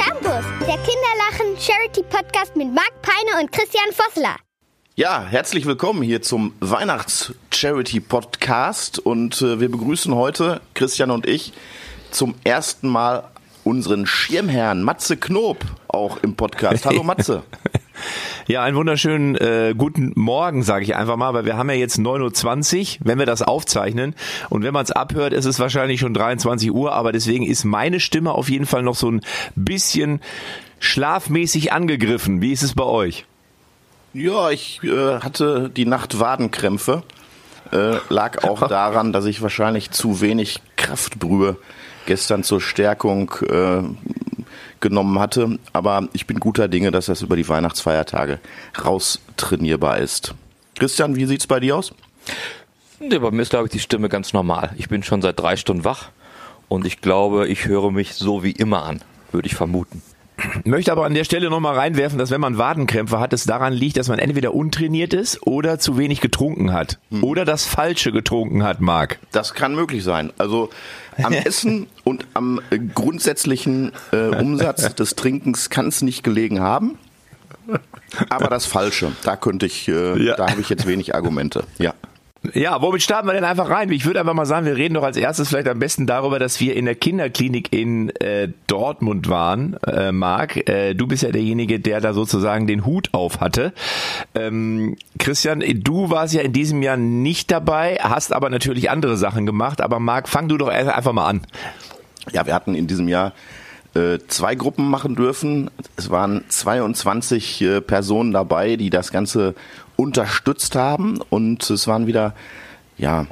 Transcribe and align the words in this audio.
Campus, 0.00 0.44
der 0.60 0.78
Kinderlachen 0.78 1.58
Charity 1.58 2.02
Podcast 2.02 2.56
mit 2.56 2.72
Marc 2.72 3.02
Peine 3.02 3.38
und 3.38 3.52
Christian 3.52 3.92
Vossler. 3.92 4.36
Ja, 4.94 5.22
herzlich 5.22 5.66
willkommen 5.66 6.00
hier 6.00 6.22
zum 6.22 6.54
Weihnachts-Charity-Podcast 6.60 8.98
und 8.98 9.42
äh, 9.42 9.60
wir 9.60 9.70
begrüßen 9.70 10.14
heute, 10.14 10.62
Christian 10.72 11.10
und 11.10 11.28
ich, 11.28 11.52
zum 12.10 12.34
ersten 12.44 12.88
Mal 12.88 13.28
unseren 13.64 14.06
Schirmherrn 14.06 14.82
Matze 14.82 15.16
Knob 15.16 15.64
auch 15.88 16.18
im 16.22 16.34
Podcast. 16.34 16.86
Hallo 16.86 17.02
Matze. 17.02 17.42
Ja, 18.46 18.64
einen 18.64 18.76
wunderschönen 18.76 19.36
äh, 19.36 19.74
guten 19.76 20.12
Morgen, 20.16 20.62
sage 20.62 20.84
ich 20.84 20.96
einfach 20.96 21.16
mal, 21.16 21.34
weil 21.34 21.44
wir 21.44 21.56
haben 21.56 21.68
ja 21.68 21.76
jetzt 21.76 21.98
9.20 21.98 22.80
Uhr, 22.80 23.06
wenn 23.06 23.18
wir 23.18 23.26
das 23.26 23.42
aufzeichnen. 23.42 24.14
Und 24.48 24.64
wenn 24.64 24.72
man 24.72 24.84
es 24.84 24.90
abhört, 24.90 25.32
ist 25.32 25.44
es 25.44 25.60
wahrscheinlich 25.60 26.00
schon 26.00 26.14
23 26.14 26.72
Uhr, 26.72 26.92
aber 26.92 27.12
deswegen 27.12 27.44
ist 27.44 27.64
meine 27.64 28.00
Stimme 28.00 28.32
auf 28.32 28.48
jeden 28.48 28.66
Fall 28.66 28.82
noch 28.82 28.96
so 28.96 29.10
ein 29.10 29.20
bisschen 29.54 30.20
schlafmäßig 30.80 31.72
angegriffen. 31.72 32.40
Wie 32.40 32.52
ist 32.52 32.62
es 32.62 32.74
bei 32.74 32.84
euch? 32.84 33.26
Ja, 34.14 34.50
ich 34.50 34.80
äh, 34.82 35.20
hatte 35.20 35.70
die 35.70 35.86
Nacht 35.86 36.18
Wadenkrämpfe. 36.18 37.04
Äh, 37.72 37.98
lag 38.08 38.42
auch 38.42 38.66
daran, 38.68 39.12
dass 39.12 39.26
ich 39.26 39.42
wahrscheinlich 39.42 39.90
zu 39.92 40.20
wenig 40.20 40.60
Kraftbrühe 40.76 41.56
gestern 42.10 42.42
zur 42.42 42.60
Stärkung 42.60 43.30
äh, 43.48 43.82
genommen 44.80 45.20
hatte. 45.20 45.60
Aber 45.72 46.08
ich 46.12 46.26
bin 46.26 46.40
guter 46.40 46.66
Dinge, 46.66 46.90
dass 46.90 47.06
das 47.06 47.22
über 47.22 47.36
die 47.36 47.48
Weihnachtsfeiertage 47.48 48.40
raustrainierbar 48.84 49.98
ist. 49.98 50.34
Christian, 50.76 51.14
wie 51.14 51.26
sieht's 51.26 51.46
bei 51.46 51.60
dir 51.60 51.76
aus? 51.76 51.92
Ja, 52.98 53.20
bei 53.20 53.30
mir 53.30 53.42
ist, 53.42 53.50
glaube 53.50 53.66
ich, 53.66 53.70
die 53.70 53.78
Stimme 53.78 54.08
ganz 54.08 54.32
normal. 54.32 54.74
Ich 54.76 54.88
bin 54.88 55.04
schon 55.04 55.22
seit 55.22 55.38
drei 55.38 55.54
Stunden 55.54 55.84
wach 55.84 56.08
und 56.68 56.84
ich 56.84 57.00
glaube, 57.00 57.46
ich 57.46 57.66
höre 57.66 57.92
mich 57.92 58.14
so 58.14 58.42
wie 58.42 58.50
immer 58.50 58.82
an, 58.82 59.02
würde 59.30 59.46
ich 59.46 59.54
vermuten. 59.54 60.02
Möchte 60.64 60.92
aber 60.92 61.04
an 61.04 61.14
der 61.14 61.24
Stelle 61.24 61.50
nochmal 61.50 61.76
reinwerfen, 61.76 62.18
dass 62.18 62.30
wenn 62.30 62.40
man 62.40 62.58
Wadenkrämpfe 62.58 63.20
hat, 63.20 63.32
es 63.32 63.44
daran 63.44 63.72
liegt, 63.72 63.96
dass 63.96 64.08
man 64.08 64.18
entweder 64.18 64.54
untrainiert 64.54 65.14
ist 65.14 65.46
oder 65.46 65.78
zu 65.78 65.98
wenig 65.98 66.20
getrunken 66.20 66.72
hat. 66.72 66.98
Hm. 67.10 67.24
Oder 67.24 67.44
das 67.44 67.64
Falsche 67.64 68.12
getrunken 68.12 68.62
hat, 68.62 68.80
Marc. 68.80 69.18
Das 69.32 69.54
kann 69.54 69.74
möglich 69.74 70.04
sein. 70.04 70.32
Also 70.38 70.70
am 71.22 71.32
Essen 71.44 71.86
und 72.04 72.26
am 72.34 72.60
äh, 72.70 72.78
grundsätzlichen 72.78 73.92
äh, 74.12 74.28
Umsatz 74.28 74.94
des 74.96 75.14
Trinkens 75.14 75.70
kann 75.70 75.88
es 75.88 76.02
nicht 76.02 76.22
gelegen 76.22 76.60
haben. 76.60 76.98
Aber 78.28 78.48
das 78.48 78.66
Falsche, 78.66 79.12
da 79.22 79.36
könnte 79.36 79.66
ich, 79.66 79.86
äh, 79.88 80.20
ja. 80.22 80.36
da 80.36 80.50
habe 80.50 80.60
ich 80.60 80.68
jetzt 80.68 80.86
wenig 80.86 81.14
Argumente. 81.14 81.64
Ja. 81.78 81.94
Ja, 82.54 82.80
womit 82.80 83.02
starten 83.02 83.28
wir 83.28 83.34
denn 83.34 83.44
einfach 83.44 83.68
rein? 83.68 83.92
Ich 83.92 84.06
würde 84.06 84.18
einfach 84.20 84.32
mal 84.32 84.46
sagen, 84.46 84.64
wir 84.64 84.74
reden 84.74 84.94
doch 84.94 85.02
als 85.02 85.18
erstes 85.18 85.48
vielleicht 85.48 85.68
am 85.68 85.78
besten 85.78 86.06
darüber, 86.06 86.38
dass 86.38 86.58
wir 86.58 86.74
in 86.74 86.86
der 86.86 86.94
Kinderklinik 86.94 87.70
in 87.70 88.08
äh, 88.16 88.48
Dortmund 88.66 89.28
waren. 89.28 89.76
Äh, 89.86 90.10
Marc, 90.10 90.56
äh, 90.68 90.94
du 90.94 91.06
bist 91.06 91.22
ja 91.22 91.32
derjenige, 91.32 91.80
der 91.80 92.00
da 92.00 92.14
sozusagen 92.14 92.66
den 92.66 92.86
Hut 92.86 93.10
auf 93.12 93.40
hatte. 93.40 93.74
Ähm, 94.34 94.96
Christian, 95.18 95.62
du 95.82 96.08
warst 96.08 96.32
ja 96.32 96.40
in 96.40 96.54
diesem 96.54 96.82
Jahr 96.82 96.96
nicht 96.96 97.50
dabei, 97.50 97.98
hast 98.00 98.32
aber 98.32 98.48
natürlich 98.48 98.90
andere 98.90 99.18
Sachen 99.18 99.44
gemacht. 99.44 99.82
Aber 99.82 100.00
Marc, 100.00 100.26
fang 100.26 100.48
du 100.48 100.56
doch 100.56 100.68
einfach 100.68 101.12
mal 101.12 101.28
an. 101.28 101.42
Ja, 102.32 102.46
wir 102.46 102.54
hatten 102.54 102.74
in 102.74 102.86
diesem 102.86 103.08
Jahr 103.08 103.34
äh, 103.94 104.18
zwei 104.28 104.54
Gruppen 104.54 104.88
machen 104.88 105.14
dürfen. 105.14 105.70
Es 105.96 106.10
waren 106.10 106.44
22 106.48 107.60
äh, 107.60 107.80
Personen 107.80 108.32
dabei, 108.32 108.76
die 108.76 108.88
das 108.88 109.10
Ganze 109.10 109.54
unterstützt 110.00 110.76
haben 110.76 111.20
und 111.28 111.68
es 111.68 111.86
waren 111.86 112.06
wieder, 112.06 112.34
ja, 112.96 113.26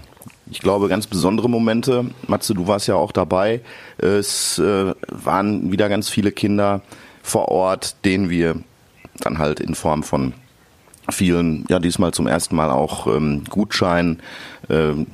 ich 0.51 0.61
glaube, 0.61 0.89
ganz 0.89 1.07
besondere 1.07 1.49
Momente. 1.49 2.07
Matze, 2.27 2.55
du 2.55 2.67
warst 2.67 2.89
ja 2.89 2.95
auch 2.95 3.13
dabei. 3.13 3.63
Es 3.97 4.59
äh, 4.59 4.95
waren 5.09 5.73
wieder 5.73 5.89
ganz 5.89 6.11
viele 6.11 6.31
Kinder 6.31 6.83
vor 7.23 7.49
Ort, 7.49 7.97
denen 8.05 8.29
wir 8.29 8.57
dann 9.21 9.39
halt 9.39 9.61
in 9.61 9.75
Form 9.75 10.03
von 10.03 10.35
vielen, 11.11 11.65
ja, 11.69 11.79
diesmal 11.79 12.13
zum 12.13 12.27
ersten 12.27 12.55
Mal 12.55 12.71
auch 12.71 13.07
ähm, 13.07 13.45
Gutschein, 13.49 14.21
ähm, 14.69 15.07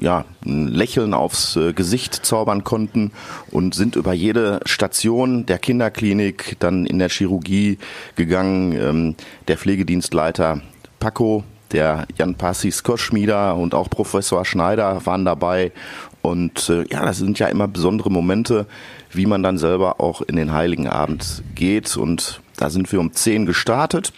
ja, 0.00 0.26
ein 0.44 0.68
Lächeln 0.68 1.14
aufs 1.14 1.56
äh, 1.56 1.72
Gesicht 1.72 2.14
zaubern 2.14 2.62
konnten 2.62 3.12
und 3.50 3.74
sind 3.74 3.96
über 3.96 4.12
jede 4.12 4.60
Station 4.66 5.46
der 5.46 5.58
Kinderklinik 5.58 6.56
dann 6.58 6.84
in 6.84 6.98
der 6.98 7.08
Chirurgie 7.08 7.78
gegangen. 8.16 8.72
Ähm, 8.72 9.14
der 9.48 9.56
Pflegedienstleiter 9.56 10.60
Paco, 11.00 11.42
der 11.72 12.06
Jan 12.16 12.34
Passis 12.36 12.82
Koschmieder 12.82 13.56
und 13.56 13.74
auch 13.74 13.90
Professor 13.90 14.44
Schneider 14.44 15.04
waren 15.06 15.24
dabei. 15.24 15.72
Und 16.22 16.68
äh, 16.68 16.84
ja, 16.90 17.04
das 17.04 17.16
sind 17.18 17.38
ja 17.38 17.48
immer 17.48 17.66
besondere 17.66 18.10
Momente, 18.10 18.66
wie 19.10 19.26
man 19.26 19.42
dann 19.42 19.58
selber 19.58 20.00
auch 20.00 20.20
in 20.22 20.36
den 20.36 20.52
Heiligen 20.52 20.86
Abend 20.86 21.42
geht. 21.54 21.96
Und 21.96 22.40
da 22.56 22.70
sind 22.70 22.92
wir 22.92 23.00
um 23.00 23.12
10 23.12 23.46
gestartet 23.46 24.12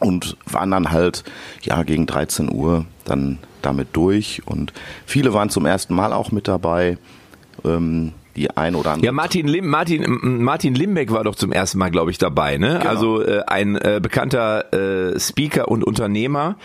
und 0.00 0.36
waren 0.46 0.70
dann 0.70 0.90
halt 0.90 1.24
ja 1.62 1.82
gegen 1.82 2.06
13 2.06 2.50
Uhr 2.50 2.86
dann 3.04 3.38
damit 3.62 3.88
durch. 3.92 4.42
Und 4.46 4.72
viele 5.04 5.34
waren 5.34 5.50
zum 5.50 5.66
ersten 5.66 5.94
Mal 5.94 6.12
auch 6.12 6.32
mit 6.32 6.48
dabei. 6.48 6.96
Ähm, 7.64 8.14
die 8.38 8.56
ein 8.56 8.74
oder 8.74 8.92
andere. 8.92 9.06
Ja, 9.06 9.12
Martin, 9.12 9.46
Lim, 9.48 9.66
Martin, 9.66 10.42
Martin 10.42 10.74
Limbeck 10.74 11.12
war 11.12 11.24
doch 11.24 11.34
zum 11.34 11.52
ersten 11.52 11.78
Mal, 11.78 11.90
glaube 11.90 12.10
ich, 12.10 12.18
dabei. 12.18 12.58
Ne? 12.58 12.78
Genau. 12.78 12.90
Also 12.90 13.22
äh, 13.22 13.42
ein 13.46 13.76
äh, 13.76 14.00
bekannter 14.02 14.72
äh, 14.72 15.20
Speaker 15.20 15.68
und 15.68 15.84
Unternehmer 15.84 16.56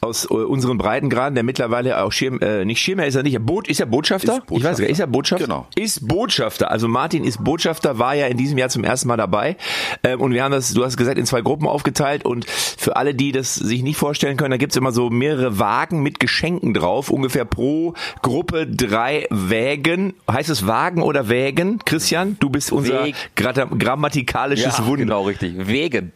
aus 0.00 0.24
äh, 0.24 0.34
unseren 0.34 0.78
Breitengraden, 0.78 1.34
der 1.34 1.44
mittlerweile 1.44 2.02
auch 2.02 2.12
Schirm, 2.12 2.40
äh, 2.40 2.64
nicht 2.64 2.80
Schirmer 2.80 3.06
ist 3.06 3.14
er 3.14 3.22
nicht, 3.22 3.38
Boot, 3.44 3.68
ist 3.68 3.80
er 3.80 3.86
Botschafter? 3.86 4.36
Ist 4.36 4.46
Botschafter? 4.46 4.56
Ich 4.56 4.64
weiß 4.64 4.78
nicht, 4.78 4.90
ist 4.90 5.00
er 5.00 5.06
Botschafter? 5.06 5.44
Genau. 5.44 5.66
Ist 5.74 6.08
Botschafter. 6.08 6.70
Also 6.70 6.88
Martin 6.88 7.24
ist 7.24 7.42
Botschafter, 7.42 7.98
war 7.98 8.14
ja 8.14 8.26
in 8.26 8.36
diesem 8.36 8.58
Jahr 8.58 8.68
zum 8.68 8.84
ersten 8.84 9.08
Mal 9.08 9.16
dabei. 9.16 9.56
Ähm, 10.02 10.20
und 10.20 10.32
wir 10.32 10.44
haben 10.44 10.52
das, 10.52 10.72
du 10.72 10.84
hast 10.84 10.96
gesagt, 10.96 11.18
in 11.18 11.26
zwei 11.26 11.42
Gruppen 11.42 11.66
aufgeteilt. 11.66 12.24
Und 12.24 12.48
für 12.48 12.96
alle, 12.96 13.14
die 13.14 13.32
das 13.32 13.54
sich 13.54 13.82
nicht 13.82 13.96
vorstellen 13.96 14.36
können, 14.36 14.52
da 14.52 14.56
gibt's 14.56 14.76
immer 14.76 14.92
so 14.92 15.10
mehrere 15.10 15.58
Wagen 15.58 16.02
mit 16.02 16.20
Geschenken 16.20 16.74
drauf. 16.74 17.10
Ungefähr 17.10 17.44
pro 17.44 17.94
Gruppe 18.22 18.66
drei 18.66 19.26
Wägen. 19.30 20.14
Heißt 20.30 20.50
es 20.50 20.66
Wagen 20.66 21.01
oder 21.02 21.28
Wägen? 21.28 21.78
Christian, 21.84 22.36
du 22.40 22.50
bist 22.50 22.72
unser 22.72 23.04
Weg. 23.04 23.14
grammatikalisches 23.34 24.78
ja, 24.78 24.86
Wunder. 24.86 25.04
Genau, 25.04 25.22
richtig. 25.22 25.54
Wegen. 25.66 26.12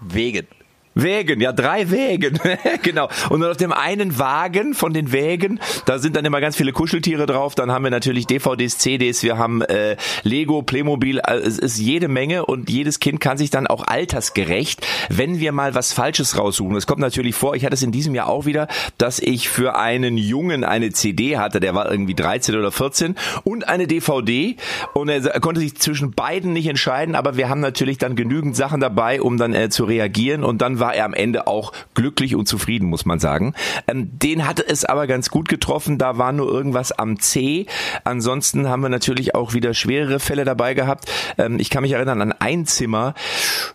Wegen. 0.00 0.46
Wägen, 0.94 1.40
ja, 1.40 1.52
drei 1.52 1.90
Wägen, 1.90 2.38
genau. 2.82 3.08
Und 3.30 3.40
dann 3.40 3.50
auf 3.50 3.56
dem 3.56 3.72
einen 3.72 4.18
Wagen 4.18 4.74
von 4.74 4.92
den 4.92 5.12
Wägen, 5.12 5.60
da 5.86 5.98
sind 5.98 6.16
dann 6.16 6.24
immer 6.24 6.40
ganz 6.40 6.56
viele 6.56 6.72
Kuscheltiere 6.72 7.26
drauf. 7.26 7.54
Dann 7.54 7.72
haben 7.72 7.84
wir 7.84 7.90
natürlich 7.90 8.26
DVDs, 8.26 8.78
CDs, 8.78 9.22
wir 9.22 9.38
haben 9.38 9.62
äh, 9.62 9.96
Lego, 10.22 10.62
Playmobil, 10.62 11.18
äh, 11.18 11.36
es 11.36 11.58
ist 11.58 11.78
jede 11.78 12.08
Menge 12.08 12.46
und 12.46 12.70
jedes 12.70 13.00
Kind 13.00 13.20
kann 13.20 13.38
sich 13.38 13.50
dann 13.50 13.66
auch 13.66 13.86
altersgerecht, 13.86 14.86
wenn 15.08 15.40
wir 15.40 15.52
mal 15.52 15.74
was 15.74 15.92
Falsches 15.92 16.38
raussuchen. 16.38 16.76
Es 16.76 16.86
kommt 16.86 17.00
natürlich 17.00 17.34
vor, 17.34 17.56
ich 17.56 17.64
hatte 17.64 17.74
es 17.74 17.82
in 17.82 17.92
diesem 17.92 18.14
Jahr 18.14 18.28
auch 18.28 18.46
wieder, 18.46 18.68
dass 18.98 19.18
ich 19.18 19.48
für 19.48 19.76
einen 19.76 20.16
Jungen 20.16 20.64
eine 20.64 20.90
CD 20.90 21.38
hatte, 21.38 21.60
der 21.60 21.74
war 21.74 21.90
irgendwie 21.90 22.14
13 22.14 22.54
oder 22.56 22.70
14 22.70 23.16
und 23.42 23.68
eine 23.68 23.86
DVD 23.86 24.56
und 24.92 25.08
er 25.08 25.40
konnte 25.40 25.60
sich 25.60 25.76
zwischen 25.76 26.12
beiden 26.12 26.52
nicht 26.52 26.68
entscheiden, 26.68 27.14
aber 27.14 27.36
wir 27.36 27.48
haben 27.48 27.60
natürlich 27.60 27.98
dann 27.98 28.16
genügend 28.16 28.54
Sachen 28.56 28.80
dabei, 28.80 29.20
um 29.20 29.38
dann 29.38 29.54
äh, 29.54 29.70
zu 29.70 29.84
reagieren 29.84 30.44
und 30.44 30.62
dann 30.62 30.78
war 30.78 30.83
er 30.92 31.04
am 31.04 31.14
Ende 31.14 31.46
auch 31.46 31.72
glücklich 31.94 32.34
und 32.34 32.46
zufrieden, 32.46 32.88
muss 32.88 33.06
man 33.06 33.18
sagen. 33.18 33.54
Ähm, 33.86 34.18
den 34.18 34.46
hatte 34.46 34.66
es 34.66 34.84
aber 34.84 35.06
ganz 35.06 35.30
gut 35.30 35.48
getroffen. 35.48 35.98
Da 35.98 36.18
war 36.18 36.32
nur 36.32 36.50
irgendwas 36.50 36.92
am 36.92 37.20
C. 37.20 37.66
Ansonsten 38.04 38.68
haben 38.68 38.82
wir 38.82 38.88
natürlich 38.88 39.34
auch 39.34 39.54
wieder 39.54 39.74
schwerere 39.74 40.20
Fälle 40.20 40.44
dabei 40.44 40.74
gehabt. 40.74 41.10
Ähm, 41.38 41.58
ich 41.58 41.70
kann 41.70 41.82
mich 41.82 41.92
erinnern 41.92 42.20
an 42.20 42.32
ein 42.32 42.66
Zimmer. 42.66 43.14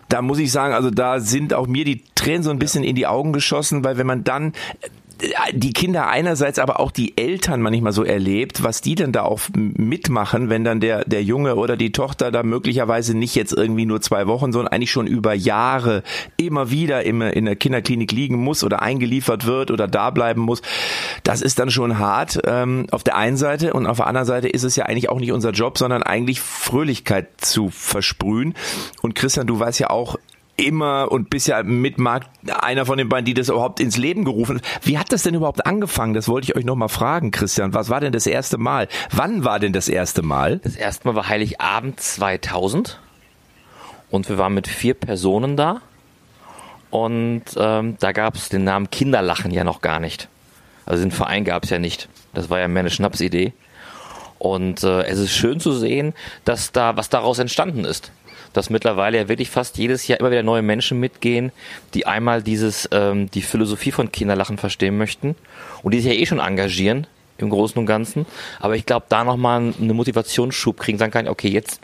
Da 0.09 0.21
muss 0.21 0.39
ich 0.39 0.51
sagen, 0.51 0.73
also 0.73 0.89
da 0.89 1.19
sind 1.19 1.53
auch 1.53 1.67
mir 1.67 1.85
die 1.85 2.03
Tränen 2.15 2.43
so 2.43 2.51
ein 2.51 2.59
bisschen 2.59 2.83
in 2.83 2.95
die 2.95 3.07
Augen 3.07 3.33
geschossen, 3.33 3.83
weil 3.83 3.97
wenn 3.97 4.07
man 4.07 4.23
dann 4.23 4.53
die 5.53 5.73
Kinder 5.73 6.07
einerseits, 6.07 6.59
aber 6.59 6.79
auch 6.79 6.91
die 6.91 7.17
Eltern 7.17 7.61
manchmal 7.61 7.91
so 7.91 8.03
erlebt, 8.03 8.63
was 8.63 8.81
die 8.81 8.95
denn 8.95 9.11
da 9.11 9.23
auch 9.23 9.41
mitmachen, 9.53 10.49
wenn 10.49 10.63
dann 10.63 10.79
der, 10.79 11.03
der 11.05 11.23
Junge 11.23 11.55
oder 11.55 11.75
die 11.75 11.91
Tochter 11.91 12.31
da 12.31 12.43
möglicherweise 12.43 13.17
nicht 13.17 13.35
jetzt 13.35 13.53
irgendwie 13.53 13.85
nur 13.85 14.01
zwei 14.01 14.27
Wochen, 14.27 14.51
sondern 14.51 14.71
eigentlich 14.73 14.91
schon 14.91 15.07
über 15.07 15.33
Jahre 15.33 16.03
immer 16.37 16.71
wieder 16.71 17.03
immer 17.03 17.33
in 17.33 17.45
der 17.45 17.55
Kinderklinik 17.55 18.11
liegen 18.11 18.37
muss 18.37 18.63
oder 18.63 18.81
eingeliefert 18.81 19.45
wird 19.45 19.71
oder 19.71 19.87
da 19.87 20.09
bleiben 20.09 20.41
muss. 20.41 20.61
Das 21.23 21.41
ist 21.41 21.59
dann 21.59 21.69
schon 21.69 21.99
hart 21.99 22.39
ähm, 22.45 22.87
auf 22.91 23.03
der 23.03 23.17
einen 23.17 23.37
Seite 23.37 23.73
und 23.73 23.87
auf 23.87 23.97
der 23.97 24.07
anderen 24.07 24.27
Seite 24.27 24.47
ist 24.47 24.63
es 24.63 24.75
ja 24.75 24.85
eigentlich 24.85 25.09
auch 25.09 25.19
nicht 25.19 25.31
unser 25.31 25.51
Job, 25.51 25.77
sondern 25.77 26.03
eigentlich 26.03 26.39
Fröhlichkeit 26.39 27.27
zu 27.37 27.69
versprühen. 27.69 28.53
Und 29.01 29.15
Christian, 29.15 29.47
du 29.47 29.59
weißt 29.59 29.79
ja 29.79 29.89
auch, 29.89 30.17
immer 30.59 31.11
und 31.11 31.29
bist 31.29 31.47
ja 31.47 31.63
mit 31.63 31.97
Marc 31.97 32.25
einer 32.47 32.85
von 32.85 32.97
den 32.97 33.09
beiden, 33.09 33.25
die 33.25 33.33
das 33.33 33.49
überhaupt 33.49 33.79
ins 33.79 33.97
Leben 33.97 34.25
gerufen 34.25 34.57
hat. 34.57 34.63
Wie 34.85 34.97
hat 34.97 35.11
das 35.11 35.23
denn 35.23 35.33
überhaupt 35.33 35.65
angefangen? 35.65 36.13
Das 36.13 36.27
wollte 36.27 36.45
ich 36.45 36.55
euch 36.55 36.65
nochmal 36.65 36.89
fragen, 36.89 37.31
Christian. 37.31 37.73
Was 37.73 37.89
war 37.89 37.99
denn 37.99 38.11
das 38.11 38.27
erste 38.27 38.57
Mal? 38.57 38.87
Wann 39.11 39.43
war 39.45 39.59
denn 39.59 39.73
das 39.73 39.87
erste 39.87 40.21
Mal? 40.21 40.59
Das 40.59 40.75
erste 40.75 41.07
Mal 41.07 41.15
war 41.15 41.29
Heiligabend 41.29 41.99
2000 41.99 42.99
und 44.09 44.29
wir 44.29 44.37
waren 44.37 44.53
mit 44.53 44.67
vier 44.67 44.93
Personen 44.93 45.55
da 45.55 45.81
und 46.89 47.43
ähm, 47.57 47.97
da 47.99 48.11
gab 48.11 48.35
es 48.35 48.49
den 48.49 48.63
Namen 48.63 48.89
Kinderlachen 48.89 49.51
ja 49.51 49.63
noch 49.63 49.81
gar 49.81 49.99
nicht. 49.99 50.27
Also 50.85 51.03
den 51.03 51.11
Verein 51.11 51.45
gab 51.45 51.63
es 51.63 51.69
ja 51.69 51.79
nicht. 51.79 52.09
Das 52.33 52.49
war 52.49 52.59
ja 52.59 52.67
mehr 52.67 52.81
eine 52.81 52.89
Schnapsidee. 52.89 53.53
Und 54.39 54.83
äh, 54.83 55.03
es 55.03 55.19
ist 55.19 55.33
schön 55.33 55.59
zu 55.59 55.73
sehen, 55.73 56.13
dass 56.45 56.71
da 56.71 56.95
was 56.95 57.09
daraus 57.09 57.39
entstanden 57.39 57.85
ist 57.85 58.11
dass 58.53 58.69
mittlerweile 58.69 59.17
ja 59.17 59.29
wirklich 59.29 59.49
fast 59.49 59.77
jedes 59.77 60.07
Jahr 60.07 60.19
immer 60.19 60.31
wieder 60.31 60.43
neue 60.43 60.61
Menschen 60.61 60.99
mitgehen, 60.99 61.51
die 61.93 62.05
einmal 62.05 62.43
dieses 62.43 62.89
ähm, 62.91 63.29
die 63.31 63.41
Philosophie 63.41 63.91
von 63.91 64.11
Kinderlachen 64.11 64.57
verstehen 64.57 64.97
möchten 64.97 65.35
und 65.83 65.93
die 65.93 65.99
sich 65.99 66.11
ja 66.13 66.19
eh 66.19 66.25
schon 66.25 66.39
engagieren 66.39 67.07
im 67.41 67.49
Großen 67.49 67.77
und 67.77 67.85
Ganzen. 67.85 68.25
Aber 68.59 68.75
ich 68.75 68.85
glaube, 68.85 69.05
da 69.09 69.23
nochmal 69.23 69.73
einen 69.79 69.95
Motivationsschub 69.95 70.79
kriegen, 70.79 70.97
sagen 70.97 71.11
kann, 71.11 71.27
okay, 71.27 71.49
jetzt, 71.49 71.81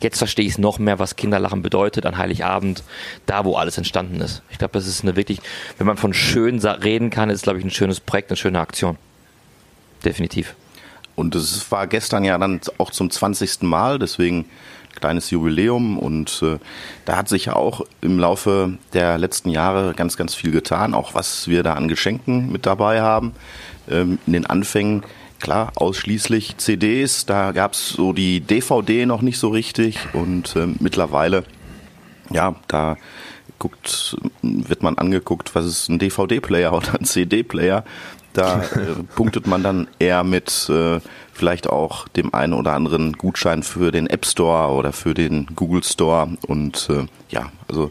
jetzt 0.00 0.18
verstehe 0.18 0.46
ich 0.46 0.52
es 0.52 0.58
noch 0.58 0.78
mehr, 0.78 0.98
was 0.98 1.16
Kinderlachen 1.16 1.62
bedeutet 1.62 2.06
an 2.06 2.18
Heiligabend, 2.18 2.82
da 3.26 3.44
wo 3.44 3.56
alles 3.56 3.78
entstanden 3.78 4.20
ist. 4.20 4.42
Ich 4.50 4.58
glaube, 4.58 4.72
das 4.72 4.86
ist 4.86 5.02
eine 5.02 5.16
wirklich, 5.16 5.40
wenn 5.78 5.86
man 5.86 5.96
von 5.96 6.14
schön 6.14 6.58
reden 6.58 7.10
kann, 7.10 7.30
ist, 7.30 7.42
glaube 7.42 7.58
ich, 7.58 7.64
ein 7.64 7.70
schönes 7.70 8.00
Projekt, 8.00 8.30
eine 8.30 8.36
schöne 8.36 8.60
Aktion. 8.60 8.96
Definitiv. 10.04 10.54
Und 11.16 11.34
es 11.34 11.70
war 11.70 11.86
gestern 11.86 12.24
ja 12.24 12.36
dann 12.38 12.60
auch 12.78 12.90
zum 12.90 13.10
20. 13.10 13.62
Mal, 13.62 13.98
deswegen 13.98 14.46
kleines 14.94 15.30
Jubiläum 15.30 15.98
und 15.98 16.42
äh, 16.42 16.58
da 17.04 17.16
hat 17.16 17.28
sich 17.28 17.46
ja 17.46 17.56
auch 17.56 17.82
im 18.00 18.18
Laufe 18.18 18.78
der 18.92 19.18
letzten 19.18 19.50
Jahre 19.50 19.94
ganz, 19.94 20.16
ganz 20.16 20.34
viel 20.34 20.50
getan, 20.50 20.94
auch 20.94 21.14
was 21.14 21.48
wir 21.48 21.62
da 21.62 21.74
an 21.74 21.88
Geschenken 21.88 22.50
mit 22.50 22.66
dabei 22.66 23.00
haben. 23.00 23.32
Ähm, 23.90 24.18
in 24.26 24.32
den 24.32 24.46
Anfängen, 24.46 25.02
klar, 25.40 25.72
ausschließlich 25.76 26.56
CDs, 26.56 27.26
da 27.26 27.52
gab's 27.52 27.90
so 27.90 28.12
die 28.12 28.40
DVD 28.40 29.06
noch 29.06 29.22
nicht 29.22 29.38
so 29.38 29.48
richtig 29.48 29.98
und 30.12 30.54
ähm, 30.56 30.76
mittlerweile, 30.80 31.44
ja, 32.30 32.54
da 32.68 32.96
guckt, 33.58 34.16
wird 34.42 34.82
man 34.82 34.98
angeguckt, 34.98 35.54
was 35.54 35.66
ist 35.66 35.88
ein 35.88 35.98
DVD-Player 35.98 36.72
oder 36.76 36.94
ein 36.98 37.04
CD-Player. 37.04 37.84
Da 38.32 38.62
äh, 38.62 39.02
punktet 39.14 39.46
man 39.46 39.62
dann 39.62 39.86
eher 39.98 40.24
mit 40.24 40.68
äh, 40.68 41.00
vielleicht 41.34 41.68
auch 41.68 42.08
dem 42.08 42.32
einen 42.32 42.52
oder 42.52 42.72
anderen 42.72 43.14
Gutschein 43.14 43.62
für 43.62 43.90
den 43.90 44.06
App 44.06 44.24
Store 44.24 44.72
oder 44.72 44.92
für 44.92 45.14
den 45.14 45.46
Google 45.54 45.82
Store 45.82 46.28
und 46.46 46.88
äh, 46.90 47.06
ja, 47.28 47.50
also 47.68 47.90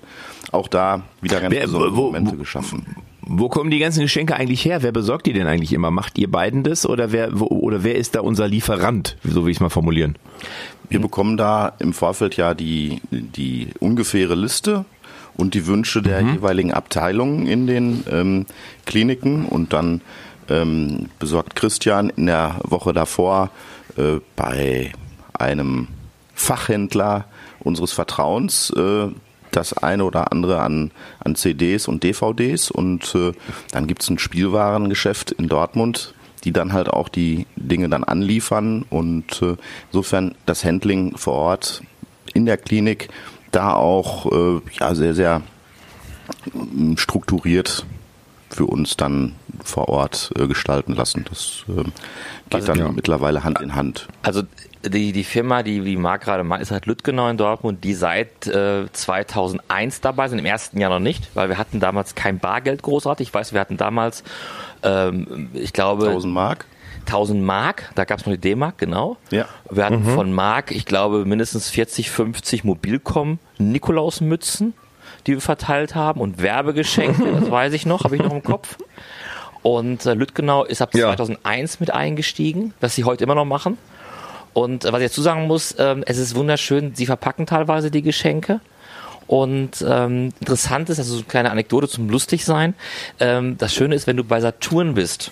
auch 0.51 0.67
da 0.67 1.03
wieder 1.21 1.41
ganz 1.41 1.53
Wer, 1.53 1.63
besondere 1.63 1.95
wo, 1.95 2.05
Momente 2.05 2.37
geschaffen. 2.37 2.85
Wo 3.21 3.49
kommen 3.49 3.71
die 3.71 3.79
ganzen 3.79 4.01
Geschenke 4.01 4.35
eigentlich 4.35 4.65
her? 4.65 4.83
Wer 4.83 4.91
besorgt 4.91 5.25
die 5.25 5.33
denn 5.33 5.47
eigentlich 5.47 5.73
immer? 5.73 5.91
Macht 5.91 6.17
ihr 6.17 6.29
beiden 6.29 6.63
das 6.63 6.85
oder 6.85 7.11
wer 7.11 7.39
wo, 7.39 7.45
oder 7.45 7.83
wer 7.83 7.95
ist 7.95 8.15
da 8.15 8.21
unser 8.21 8.47
Lieferant, 8.47 9.17
so 9.23 9.45
wie 9.45 9.51
ich 9.51 9.57
es 9.57 9.61
mal 9.61 9.69
formulieren? 9.69 10.17
Wir 10.89 10.99
bekommen 10.99 11.37
da 11.37 11.73
im 11.79 11.93
Vorfeld 11.93 12.37
ja 12.37 12.53
die 12.53 13.01
die 13.11 13.69
ungefähre 13.79 14.35
Liste 14.35 14.85
und 15.35 15.53
die 15.53 15.65
Wünsche 15.67 16.01
der 16.01 16.21
mhm. 16.21 16.33
jeweiligen 16.35 16.73
Abteilungen 16.73 17.47
in 17.47 17.67
den 17.67 18.03
ähm, 18.11 18.45
Kliniken 18.85 19.45
und 19.45 19.73
dann 19.73 20.01
ähm, 20.49 21.09
besorgt 21.19 21.55
Christian 21.55 22.09
in 22.09 22.27
der 22.27 22.59
Woche 22.63 22.93
davor 22.93 23.49
äh, 23.97 24.19
bei 24.35 24.91
einem 25.33 25.87
Fachhändler 26.33 27.25
unseres 27.59 27.91
Vertrauens 27.91 28.71
äh, 28.71 29.07
das 29.51 29.73
eine 29.73 30.03
oder 30.03 30.31
andere 30.31 30.61
an, 30.61 30.91
an 31.19 31.35
CDs 31.35 31.87
und 31.87 32.03
DVDs 32.03 32.71
und 32.71 33.13
äh, 33.15 33.33
dann 33.71 33.87
gibt's 33.87 34.09
ein 34.09 34.19
Spielwarengeschäft 34.19 35.31
in 35.31 35.47
Dortmund, 35.47 36.13
die 36.43 36.51
dann 36.51 36.73
halt 36.73 36.89
auch 36.89 37.07
die 37.07 37.45
Dinge 37.55 37.89
dann 37.89 38.03
anliefern. 38.03 38.85
Und 38.89 39.41
äh, 39.41 39.55
insofern 39.91 40.35
das 40.45 40.65
Handling 40.65 41.17
vor 41.17 41.33
Ort 41.33 41.83
in 42.33 42.45
der 42.45 42.57
Klinik 42.57 43.09
da 43.51 43.73
auch 43.73 44.31
äh, 44.31 44.61
ja 44.79 44.95
sehr, 44.95 45.13
sehr 45.13 45.41
strukturiert 46.95 47.85
für 48.53 48.65
uns 48.65 48.95
dann 48.97 49.35
vor 49.63 49.89
Ort 49.89 50.31
äh, 50.37 50.47
gestalten 50.47 50.93
lassen. 50.93 51.25
Das 51.29 51.63
äh, 51.67 51.83
geht 51.83 51.85
also, 52.51 52.67
dann 52.67 52.77
ja. 52.77 52.91
mittlerweile 52.91 53.43
Hand 53.43 53.61
in 53.61 53.75
Hand. 53.75 54.07
Also 54.21 54.43
die, 54.85 55.11
die 55.11 55.23
Firma, 55.23 55.63
die, 55.63 55.81
die 55.81 55.95
Marc 55.95 56.23
gerade 56.23 56.43
meint, 56.43 56.61
ist 56.61 56.71
halt 56.71 56.85
Lüttgenau 56.85 57.29
in 57.29 57.37
Dortmund, 57.37 57.83
die 57.83 57.93
seit 57.93 58.47
äh, 58.47 58.91
2001 58.91 60.01
dabei 60.01 60.27
sind, 60.27 60.39
im 60.39 60.45
ersten 60.45 60.79
Jahr 60.79 60.89
noch 60.89 60.99
nicht, 60.99 61.29
weil 61.35 61.49
wir 61.49 61.57
hatten 61.57 61.79
damals 61.79 62.15
kein 62.15 62.39
Bargeld 62.39 62.83
großartig. 62.83 63.29
Ich 63.29 63.33
weiß, 63.33 63.53
wir 63.53 63.61
hatten 63.61 63.77
damals, 63.77 64.23
ähm, 64.83 65.49
ich 65.53 65.73
glaube... 65.73 66.07
1000 66.07 66.33
Mark? 66.33 66.65
1000 67.05 67.41
Mark, 67.41 67.91
da 67.95 68.05
gab 68.05 68.19
es 68.19 68.25
noch 68.25 68.33
die 68.33 68.39
D-Mark, 68.39 68.77
genau. 68.77 69.17
Ja. 69.29 69.45
Wir 69.69 69.85
hatten 69.85 70.03
mhm. 70.03 70.15
von 70.15 70.31
Mark, 70.31 70.71
ich 70.71 70.85
glaube, 70.85 71.25
mindestens 71.25 71.69
40, 71.69 72.09
50 72.09 72.63
Mobilcom 72.63 73.39
Nikolausmützen 73.57 74.73
die 75.27 75.33
wir 75.33 75.41
verteilt 75.41 75.95
haben 75.95 76.21
und 76.21 76.41
Werbegeschenke, 76.41 77.39
das 77.39 77.51
weiß 77.51 77.73
ich 77.73 77.85
noch, 77.85 78.03
habe 78.03 78.15
ich 78.15 78.21
noch 78.21 78.33
im 78.33 78.43
Kopf. 78.43 78.77
Und 79.61 80.05
äh, 80.05 80.13
Lüttgenau 80.13 80.65
ist 80.65 80.81
ab 80.81 80.93
ja. 80.93 81.07
2001 81.07 81.79
mit 81.79 81.91
eingestiegen, 81.91 82.73
was 82.81 82.95
sie 82.95 83.05
heute 83.05 83.23
immer 83.23 83.35
noch 83.35 83.45
machen. 83.45 83.77
Und 84.53 84.85
äh, 84.85 84.91
was 84.91 85.01
ich 85.01 85.07
dazu 85.07 85.21
sagen 85.21 85.47
muss, 85.47 85.75
ähm, 85.79 86.03
es 86.05 86.17
ist 86.17 86.35
wunderschön, 86.35 86.93
sie 86.95 87.05
verpacken 87.05 87.45
teilweise 87.45 87.89
die 87.89 88.01
Geschenke. 88.01 88.59
Und 89.25 89.83
ähm, 89.87 90.33
interessant 90.41 90.89
ist, 90.89 90.99
also 90.99 91.13
so 91.13 91.19
eine 91.19 91.27
kleine 91.27 91.51
Anekdote 91.51 91.87
zum 91.87 92.09
Lustigsein. 92.09 92.75
Ähm, 93.19 93.57
das 93.57 93.73
Schöne 93.73 93.95
ist, 93.95 94.05
wenn 94.05 94.17
du 94.17 94.25
bei 94.25 94.41
Saturn 94.41 94.95
bist, 94.95 95.31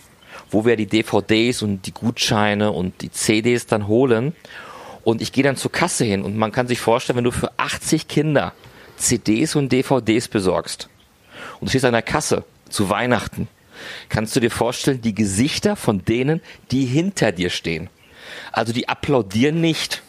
wo 0.50 0.66
wir 0.66 0.78
die 0.78 0.86
DVDs 0.86 1.62
und 1.62 1.86
die 1.86 1.94
Gutscheine 1.94 2.72
und 2.72 3.02
die 3.02 3.12
CDs 3.12 3.68
dann 3.68 3.88
holen. 3.88 4.34
Und 5.04 5.22
ich 5.22 5.34
gehe 5.34 5.44
dann 5.44 5.58
zur 5.58 5.72
Kasse 5.72 6.06
hin 6.06 6.22
und 6.24 6.38
man 6.38 6.52
kann 6.52 6.68
sich 6.68 6.80
vorstellen, 6.80 7.18
wenn 7.18 7.24
du 7.24 7.32
für 7.32 7.52
80 7.58 8.08
Kinder 8.08 8.54
CDs 9.02 9.56
und 9.56 9.72
DVDs 9.72 10.28
besorgst 10.28 10.90
und 11.60 11.68
du 11.68 11.70
stehst 11.70 11.86
an 11.86 11.94
der 11.94 12.02
Kasse 12.02 12.44
zu 12.70 12.90
Weihnachten, 12.90 13.48
kannst 14.10 14.36
du 14.36 14.40
dir 14.40 14.52
vorstellen, 14.52 15.02
die 15.02 15.16
Gesichter 15.16 15.76
von 15.76 16.04
denen, 16.06 16.42
die 16.72 16.86
hinter 16.86 17.32
dir 17.32 17.50
stehen. 17.50 17.90
Also 18.52 18.74
die 18.74 18.88
applaudieren 18.88 19.60
nicht 19.60 20.04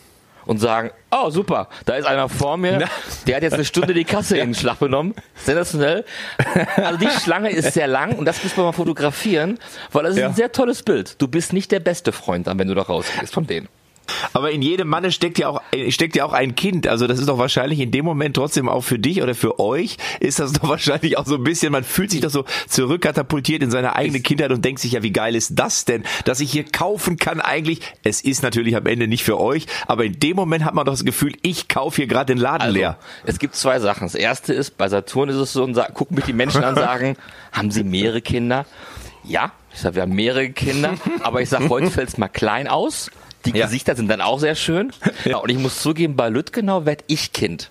und 0.45 0.59
sagen, 0.59 0.91
oh 1.11 1.31
super, 1.31 1.69
da 1.85 1.95
ist 1.95 2.07
einer 2.07 2.29
vor 2.29 2.57
mir, 2.57 2.79
Na. 2.81 2.87
der 3.27 3.37
hat 3.37 3.43
jetzt 3.43 3.55
eine 3.55 3.65
Stunde 3.65 3.95
die 3.95 4.05
Kasse 4.05 4.39
in 4.39 4.51
den 4.51 4.55
Schlag 4.55 4.81
genommen. 4.81 5.15
Sensationell. 5.37 6.05
Also 6.77 6.99
die 6.99 7.09
Schlange 7.09 7.51
ist 7.51 7.75
sehr 7.75 7.87
lang 7.87 8.17
und 8.17 8.25
das 8.25 8.43
müssen 8.43 8.57
wir 8.57 8.65
mal 8.65 8.73
fotografieren, 8.73 9.59
weil 9.93 10.05
das 10.05 10.15
ist 10.15 10.21
ja. 10.21 10.29
ein 10.29 10.35
sehr 10.35 10.53
tolles 10.53 10.83
Bild. 10.83 11.21
Du 11.21 11.29
bist 11.29 11.53
nicht 11.53 11.71
der 11.71 11.81
beste 11.81 12.13
Freund 12.13 12.47
dann, 12.47 12.59
wenn 12.59 12.69
du 12.69 12.75
da 12.75 12.83
rausgehst 12.83 13.33
von 13.33 13.47
denen. 13.47 13.69
Aber 14.33 14.51
in 14.51 14.63
jedem 14.63 14.89
Manne 14.89 15.13
steckt 15.13 15.39
ja 15.39 15.49
auch 15.49 15.61
steckt 15.89 16.17
ja 16.17 16.25
auch 16.25 16.33
ein 16.33 16.55
Kind. 16.55 16.87
Also 16.87 17.07
das 17.07 17.19
ist 17.19 17.29
doch 17.29 17.39
wahrscheinlich 17.39 17.81
in 17.81 17.91
dem 17.91 18.05
Moment 18.05 18.37
trotzdem 18.37 18.69
auch 18.69 18.83
für 18.83 18.99
dich 18.99 19.23
oder 19.23 19.35
für 19.35 19.59
euch 19.59 19.97
ist 20.21 20.39
das 20.39 20.53
doch 20.63 20.69
wahrscheinlich 20.69 21.19
auch 21.19 21.27
so 21.27 21.37
ein 21.37 21.45
bisschen. 21.45 21.73
Man 21.73 21.85
fühlt 21.85 22.11
sich 22.11 22.21
doch 22.21 22.31
so 22.31 22.45
zurückkatapultiert 22.69 23.63
in 23.63 23.71
seine 23.71 23.97
eigene 23.97 24.21
Kindheit 24.21 24.51
und 24.53 24.65
denkt 24.65 24.81
sich 24.81 24.93
ja, 24.93 25.03
wie 25.03 25.13
geil 25.13 25.35
ist 25.35 25.59
das 25.59 25.85
denn, 25.85 26.05
dass 26.25 26.41
ich 26.41 26.51
hier 26.53 26.65
kaufen 26.65 27.17
kann 27.17 27.41
eigentlich. 27.41 27.81
Es 28.03 28.21
ist 28.21 28.43
natürlich 28.43 28.77
am 28.77 28.87
Ende 28.87 29.09
nicht 29.09 29.25
für 29.25 29.39
euch, 29.39 29.67
aber 29.87 30.05
in 30.05 30.19
dem 30.19 30.37
Moment 30.37 30.65
hat 30.65 30.75
man 30.75 30.87
doch 30.87 30.93
das 30.93 31.05
Gefühl, 31.05 31.33
ich 31.43 31.69
kaufe 31.69 31.97
hier 31.97 32.07
gerade 32.07 32.35
den 32.35 32.39
Laden 32.39 32.63
also, 32.63 32.75
leer. 32.75 32.99
Es 33.25 33.39
gibt 33.39 33.55
zwei 33.55 33.81
Sachen. 33.81 34.05
Das 34.05 34.15
erste 34.15 34.53
ist 34.53 34.77
bei 34.77 34.89
Saturn 34.89 35.29
ist 35.29 35.37
es 35.37 35.53
so, 35.53 35.65
und 35.65 35.79
gucken 35.95 36.17
mich 36.17 36.25
die 36.25 36.33
Menschen 36.33 36.65
an, 36.65 36.75
sagen, 36.83 37.17
haben 37.53 37.71
Sie 37.71 37.85
mehrere 37.85 38.21
Kinder? 38.21 38.67
Ja, 39.25 39.53
ich 39.73 39.81
sage, 39.81 39.97
wir 39.97 40.03
haben 40.03 40.15
mehrere 40.15 40.51
Kinder, 40.51 40.95
aber 41.23 41.41
ich 41.41 41.49
sage, 41.49 41.69
heute 41.69 41.91
fällt 41.91 42.09
es 42.09 42.19
mal 42.19 42.29
klein 42.29 42.69
aus. 42.69 43.11
Die 43.45 43.57
ja. 43.57 43.67
Gesichter 43.67 43.95
sind 43.97 44.09
dann 44.09 44.21
auch 44.21 44.39
sehr 44.39 44.55
schön. 44.55 44.93
Ja. 45.25 45.39
Und 45.39 45.51
ich 45.51 45.59
muss 45.59 45.81
zugeben, 45.81 46.17
bei 46.17 46.29
Lüttgenau 46.29 46.85
werd 46.85 47.05
ich 47.07 47.33
Kind. 47.33 47.71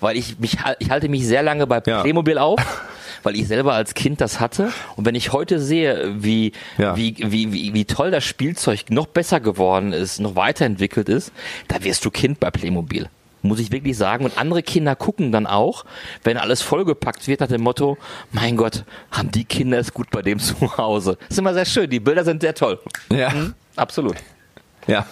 Weil 0.00 0.16
ich 0.16 0.38
mich, 0.38 0.58
ich 0.78 0.90
halte 0.90 1.08
mich 1.08 1.26
sehr 1.26 1.42
lange 1.42 1.66
bei 1.66 1.80
Playmobil 1.80 2.36
ja. 2.36 2.42
auf 2.42 2.60
weil 3.22 3.36
ich 3.36 3.48
selber 3.48 3.74
als 3.74 3.94
Kind 3.94 4.20
das 4.20 4.40
hatte. 4.40 4.72
Und 4.96 5.04
wenn 5.04 5.14
ich 5.14 5.32
heute 5.32 5.60
sehe, 5.60 6.14
wie, 6.22 6.52
wie, 6.76 7.16
wie, 7.18 7.52
wie, 7.52 7.74
wie 7.74 7.84
toll 7.84 8.10
das 8.10 8.24
Spielzeug 8.24 8.90
noch 8.90 9.06
besser 9.06 9.40
geworden 9.40 9.92
ist, 9.92 10.20
noch 10.20 10.36
weiterentwickelt 10.36 11.08
ist, 11.08 11.32
da 11.68 11.82
wirst 11.84 12.04
du 12.04 12.10
Kind 12.10 12.40
bei 12.40 12.50
Playmobil. 12.50 13.08
Muss 13.42 13.60
ich 13.60 13.70
wirklich 13.70 13.96
sagen. 13.96 14.24
Und 14.24 14.36
andere 14.36 14.62
Kinder 14.62 14.96
gucken 14.96 15.30
dann 15.30 15.46
auch, 15.46 15.84
wenn 16.24 16.36
alles 16.36 16.60
vollgepackt 16.62 17.28
wird, 17.28 17.40
nach 17.40 17.48
dem 17.48 17.62
Motto, 17.62 17.96
mein 18.32 18.56
Gott, 18.56 18.84
haben 19.12 19.30
die 19.30 19.44
Kinder 19.44 19.78
es 19.78 19.94
gut 19.94 20.10
bei 20.10 20.22
dem 20.22 20.38
zu 20.40 20.76
Hause. 20.76 21.16
Das 21.20 21.30
ist 21.30 21.38
immer 21.38 21.54
sehr 21.54 21.66
schön. 21.66 21.88
Die 21.88 22.00
Bilder 22.00 22.24
sind 22.24 22.42
sehr 22.42 22.54
toll. 22.54 22.80
Ja. 23.12 23.30
Mhm, 23.30 23.54
absolut. 23.76 24.16
Ja. 24.88 25.06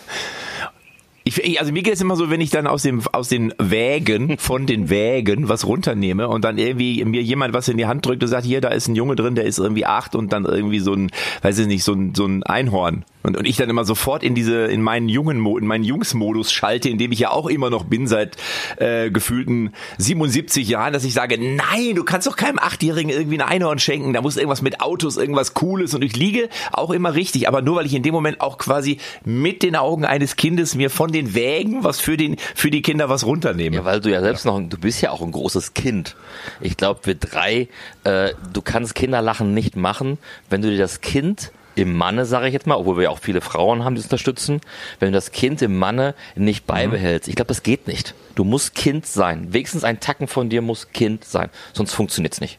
Ich, 1.28 1.58
also 1.58 1.72
mir 1.72 1.82
geht 1.82 1.94
es 1.94 2.00
immer 2.00 2.14
so, 2.14 2.30
wenn 2.30 2.40
ich 2.40 2.50
dann 2.50 2.68
aus 2.68 2.82
dem 2.82 3.02
aus 3.10 3.28
den 3.28 3.52
Wägen 3.58 4.38
von 4.38 4.64
den 4.64 4.90
Wägen 4.90 5.48
was 5.48 5.66
runternehme 5.66 6.28
und 6.28 6.44
dann 6.44 6.56
irgendwie 6.56 7.04
mir 7.04 7.20
jemand 7.20 7.52
was 7.52 7.66
in 7.66 7.76
die 7.76 7.86
Hand 7.86 8.06
drückt 8.06 8.22
und 8.22 8.28
sagt, 8.28 8.46
hier 8.46 8.60
da 8.60 8.68
ist 8.68 8.86
ein 8.86 8.94
Junge 8.94 9.16
drin, 9.16 9.34
der 9.34 9.44
ist 9.44 9.58
irgendwie 9.58 9.86
acht 9.86 10.14
und 10.14 10.32
dann 10.32 10.44
irgendwie 10.44 10.78
so 10.78 10.94
ein, 10.94 11.10
weiß 11.42 11.58
ich 11.58 11.66
nicht, 11.66 11.82
so 11.82 11.94
ein 11.94 12.14
so 12.14 12.26
ein 12.26 12.44
Einhorn 12.44 13.04
und, 13.26 13.36
und 13.36 13.44
ich 13.44 13.56
dann 13.56 13.68
immer 13.68 13.84
sofort 13.84 14.22
in 14.22 14.34
diese, 14.34 14.66
in 14.66 14.82
meinen 14.82 15.08
jungen, 15.08 15.44
in 15.44 15.66
meinen 15.66 15.82
Jungsmodus 15.82 16.52
schalte, 16.52 16.88
in 16.88 16.96
dem 16.96 17.10
ich 17.10 17.18
ja 17.18 17.30
auch 17.30 17.46
immer 17.46 17.70
noch 17.70 17.84
bin 17.84 18.06
seit 18.06 18.36
äh, 18.76 19.10
gefühlten 19.10 19.72
77 19.98 20.68
Jahren, 20.68 20.92
dass 20.92 21.04
ich 21.04 21.12
sage, 21.12 21.36
nein, 21.36 21.96
du 21.96 22.04
kannst 22.04 22.28
doch 22.28 22.36
keinem 22.36 22.60
Achtjährigen 22.60 23.10
irgendwie 23.10 23.38
ein 23.38 23.48
Einhorn 23.48 23.80
schenken, 23.80 24.12
da 24.12 24.22
muss 24.22 24.36
irgendwas 24.36 24.62
mit 24.62 24.80
Autos, 24.80 25.16
irgendwas 25.16 25.54
Cooles 25.54 25.94
und 25.94 26.02
ich 26.02 26.16
liege 26.16 26.48
auch 26.70 26.90
immer 26.90 27.14
richtig, 27.14 27.48
aber 27.48 27.62
nur 27.62 27.76
weil 27.76 27.86
ich 27.86 27.94
in 27.94 28.04
dem 28.04 28.14
Moment 28.14 28.40
auch 28.40 28.58
quasi 28.58 28.98
mit 29.24 29.64
den 29.64 29.74
Augen 29.74 30.04
eines 30.04 30.36
Kindes 30.36 30.76
mir 30.76 30.88
von 30.88 31.10
den 31.10 31.34
Wägen 31.34 31.82
was 31.82 32.00
für 32.00 32.16
den, 32.16 32.36
für 32.54 32.70
die 32.70 32.82
Kinder 32.82 33.08
was 33.08 33.26
runternehme. 33.26 33.76
Ja, 33.76 33.84
weil 33.84 34.00
du 34.00 34.10
ja 34.10 34.20
selbst 34.20 34.44
noch, 34.44 34.60
du 34.60 34.78
bist 34.78 35.00
ja 35.02 35.10
auch 35.10 35.22
ein 35.22 35.32
großes 35.32 35.74
Kind. 35.74 36.14
Ich 36.60 36.76
glaube, 36.76 37.00
wir 37.04 37.16
drei, 37.16 37.68
äh, 38.04 38.30
du 38.52 38.62
kannst 38.62 38.94
Kinderlachen 38.94 39.52
nicht 39.52 39.74
machen, 39.74 40.18
wenn 40.48 40.62
du 40.62 40.70
dir 40.70 40.78
das 40.78 41.00
Kind 41.00 41.50
im 41.76 41.94
Manne, 41.94 42.26
sage 42.26 42.48
ich 42.48 42.52
jetzt 42.52 42.66
mal, 42.66 42.76
obwohl 42.76 42.96
wir 42.96 43.04
ja 43.04 43.10
auch 43.10 43.20
viele 43.20 43.40
Frauen 43.40 43.84
haben, 43.84 43.94
die 43.94 44.00
uns 44.00 44.06
unterstützen, 44.06 44.60
wenn 44.98 45.12
du 45.12 45.16
das 45.16 45.30
Kind 45.30 45.62
im 45.62 45.78
Manne 45.78 46.14
nicht 46.34 46.66
beibehältst. 46.66 47.28
Ich 47.28 47.36
glaube, 47.36 47.48
das 47.48 47.62
geht 47.62 47.86
nicht. 47.86 48.14
Du 48.34 48.44
musst 48.44 48.74
Kind 48.74 49.06
sein. 49.06 49.52
Wenigstens 49.52 49.84
ein 49.84 50.00
Tacken 50.00 50.26
von 50.26 50.48
dir 50.48 50.62
muss 50.62 50.90
Kind 50.92 51.24
sein. 51.24 51.50
Sonst 51.72 51.94
funktioniert's 51.94 52.40
nicht. 52.40 52.58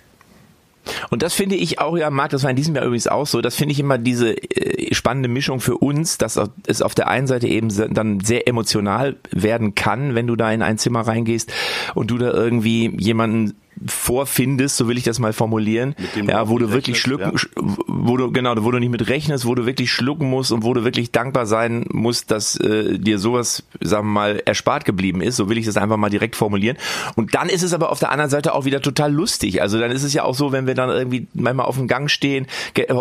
Und 1.09 1.21
das 1.21 1.33
finde 1.33 1.55
ich 1.55 1.79
auch, 1.79 1.97
ja, 1.97 2.09
Marc, 2.09 2.31
das 2.31 2.43
war 2.43 2.49
in 2.49 2.55
diesem 2.55 2.75
Jahr 2.75 2.85
übrigens 2.85 3.07
auch 3.07 3.27
so, 3.27 3.41
das 3.41 3.55
finde 3.55 3.73
ich 3.73 3.79
immer 3.79 3.97
diese 3.97 4.31
äh, 4.31 4.93
spannende 4.93 5.29
Mischung 5.29 5.59
für 5.59 5.77
uns, 5.77 6.17
dass 6.17 6.39
es 6.65 6.81
auf 6.81 6.95
der 6.95 7.07
einen 7.07 7.27
Seite 7.27 7.47
eben 7.47 7.69
dann 7.93 8.19
sehr 8.21 8.47
emotional 8.47 9.17
werden 9.31 9.75
kann, 9.75 10.15
wenn 10.15 10.27
du 10.27 10.35
da 10.35 10.51
in 10.51 10.61
ein 10.61 10.77
Zimmer 10.77 11.01
reingehst 11.01 11.51
und 11.95 12.11
du 12.11 12.17
da 12.17 12.31
irgendwie 12.31 12.95
jemanden 12.97 13.55
vorfindest, 13.85 14.77
so 14.77 14.87
will 14.87 14.97
ich 14.97 15.03
das 15.03 15.19
mal 15.19 15.33
formulieren, 15.33 15.95
ja, 16.25 16.49
wo 16.49 16.57
du 16.57 16.71
wirklich 16.71 16.99
schlucken, 16.99 17.31
ja. 17.33 17.61
wo 17.87 18.17
du 18.17 18.31
genau, 18.31 18.53
wo 18.63 18.71
du 18.71 18.79
nicht 18.79 18.89
mit 18.89 19.09
rechnest, 19.09 19.45
wo 19.45 19.55
du 19.55 19.65
wirklich 19.65 19.91
schlucken 19.91 20.29
musst 20.29 20.51
und 20.51 20.63
wo 20.63 20.73
du 20.73 20.83
wirklich 20.83 21.11
dankbar 21.11 21.45
sein 21.45 21.85
musst, 21.91 22.31
dass 22.31 22.59
äh, 22.59 22.97
dir 22.97 23.19
sowas, 23.19 23.63
sagen 23.81 24.07
wir 24.07 24.13
mal, 24.13 24.41
erspart 24.45 24.85
geblieben 24.85 25.21
ist. 25.21 25.35
So 25.35 25.49
will 25.49 25.57
ich 25.57 25.65
das 25.65 25.77
einfach 25.77 25.97
mal 25.97 26.09
direkt 26.09 26.35
formulieren. 26.35 26.77
Und 27.15 27.35
dann 27.35 27.49
ist 27.49 27.63
es 27.63 27.73
aber 27.73 27.91
auf 27.91 27.99
der 27.99 28.11
anderen 28.11 28.29
Seite 28.29 28.53
auch 28.53 28.65
wieder 28.65 28.81
total 28.81 29.13
lustig. 29.13 29.61
Also 29.61 29.79
dann 29.79 29.91
ist 29.91 30.03
es 30.03 30.13
ja 30.13 30.23
auch 30.23 30.35
so, 30.35 30.51
wenn 30.51 30.67
wir 30.67 30.75
dann 30.75 30.89
irgendwie 30.89 31.27
manchmal 31.33 31.65
auf 31.65 31.75
dem 31.75 31.87
Gang 31.87 32.09
stehen. 32.09 32.47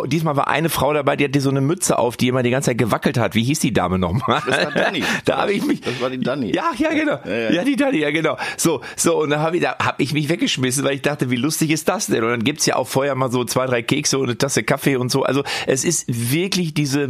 Diesmal 0.06 0.36
war 0.36 0.48
eine 0.48 0.68
Frau 0.68 0.92
dabei, 0.92 1.16
die 1.16 1.24
hatte 1.24 1.40
so 1.40 1.50
eine 1.50 1.60
Mütze 1.60 1.98
auf, 1.98 2.16
die 2.16 2.28
immer 2.28 2.42
die 2.42 2.50
ganze 2.50 2.70
Zeit 2.70 2.78
gewackelt 2.78 3.18
hat. 3.18 3.34
Wie 3.34 3.44
hieß 3.44 3.60
die 3.60 3.72
Dame 3.72 3.98
nochmal? 3.98 4.42
Das 4.46 4.64
war 4.64 4.72
Dani. 4.72 5.02
da 5.24 5.38
habe 5.38 5.52
ich 5.52 5.64
mich. 5.64 5.80
Das 5.80 6.00
war 6.00 6.10
die 6.10 6.18
Dani. 6.18 6.54
Ja, 6.54 6.70
ja, 6.76 6.90
genau. 6.90 7.18
Ja, 7.24 7.34
ja. 7.34 7.50
ja 7.52 7.64
die 7.64 7.76
Dani, 7.76 7.98
ja 7.98 8.10
genau. 8.10 8.36
So, 8.56 8.80
so 8.96 9.22
und 9.22 9.30
da 9.30 9.40
habe 9.40 9.56
ich, 9.56 9.62
da 9.62 9.76
habe 9.78 10.02
ich 10.02 10.12
mich 10.12 10.28
weggeschmissen 10.28 10.65
geschmissen, 10.66 10.84
weil 10.84 10.96
ich 10.96 11.02
dachte, 11.02 11.30
wie 11.30 11.36
lustig 11.36 11.70
ist 11.70 11.88
das 11.88 12.06
denn? 12.06 12.22
Und 12.24 12.30
dann 12.30 12.44
gibt's 12.44 12.66
ja 12.66 12.76
auch 12.76 12.88
vorher 12.88 13.14
mal 13.14 13.30
so 13.30 13.44
zwei, 13.44 13.66
drei 13.66 13.82
Kekse 13.82 14.18
und 14.18 14.24
eine 14.24 14.38
Tasse 14.38 14.62
Kaffee 14.62 14.96
und 14.96 15.10
so. 15.10 15.22
Also 15.22 15.42
es 15.66 15.84
ist 15.84 16.04
wirklich 16.08 16.74
diese, 16.74 17.08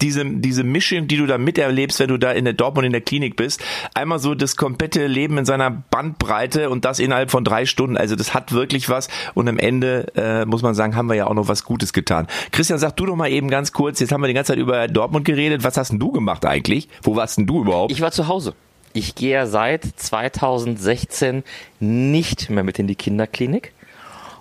diese, 0.00 0.24
diese 0.24 0.64
Mischung, 0.64 1.08
die 1.08 1.16
du 1.16 1.26
da 1.26 1.38
miterlebst, 1.38 2.00
wenn 2.00 2.08
du 2.08 2.18
da 2.18 2.32
in 2.32 2.44
der 2.44 2.54
Dortmund 2.54 2.86
in 2.86 2.92
der 2.92 3.00
Klinik 3.00 3.36
bist. 3.36 3.62
Einmal 3.94 4.18
so 4.18 4.34
das 4.34 4.56
komplette 4.56 5.06
Leben 5.06 5.38
in 5.38 5.44
seiner 5.44 5.70
Bandbreite 5.70 6.70
und 6.70 6.84
das 6.84 6.98
innerhalb 6.98 7.30
von 7.30 7.44
drei 7.44 7.66
Stunden. 7.66 7.96
Also 7.96 8.16
das 8.16 8.34
hat 8.34 8.52
wirklich 8.52 8.88
was. 8.88 9.08
Und 9.34 9.48
am 9.48 9.58
Ende, 9.58 10.06
äh, 10.16 10.44
muss 10.44 10.62
man 10.62 10.74
sagen, 10.74 10.96
haben 10.96 11.08
wir 11.08 11.16
ja 11.16 11.26
auch 11.26 11.34
noch 11.34 11.48
was 11.48 11.64
Gutes 11.64 11.92
getan. 11.92 12.26
Christian, 12.52 12.78
sag 12.78 12.96
du 12.96 13.06
doch 13.06 13.16
mal 13.16 13.30
eben 13.30 13.48
ganz 13.48 13.72
kurz, 13.72 14.00
jetzt 14.00 14.12
haben 14.12 14.22
wir 14.22 14.28
die 14.28 14.34
ganze 14.34 14.52
Zeit 14.52 14.58
über 14.58 14.88
Dortmund 14.88 15.24
geredet. 15.24 15.64
Was 15.64 15.76
hast 15.76 15.90
denn 15.90 15.98
du 15.98 16.12
gemacht 16.12 16.46
eigentlich? 16.46 16.88
Wo 17.02 17.16
warst 17.16 17.38
denn 17.38 17.46
du 17.46 17.62
überhaupt? 17.62 17.92
Ich 17.92 18.00
war 18.00 18.12
zu 18.12 18.28
Hause. 18.28 18.54
Ich 18.96 19.16
gehe 19.16 19.32
ja 19.32 19.46
seit 19.46 19.84
2016 19.84 21.42
nicht 21.80 22.48
mehr 22.48 22.62
mit 22.62 22.78
in 22.78 22.86
die 22.86 22.94
Kinderklinik 22.94 23.72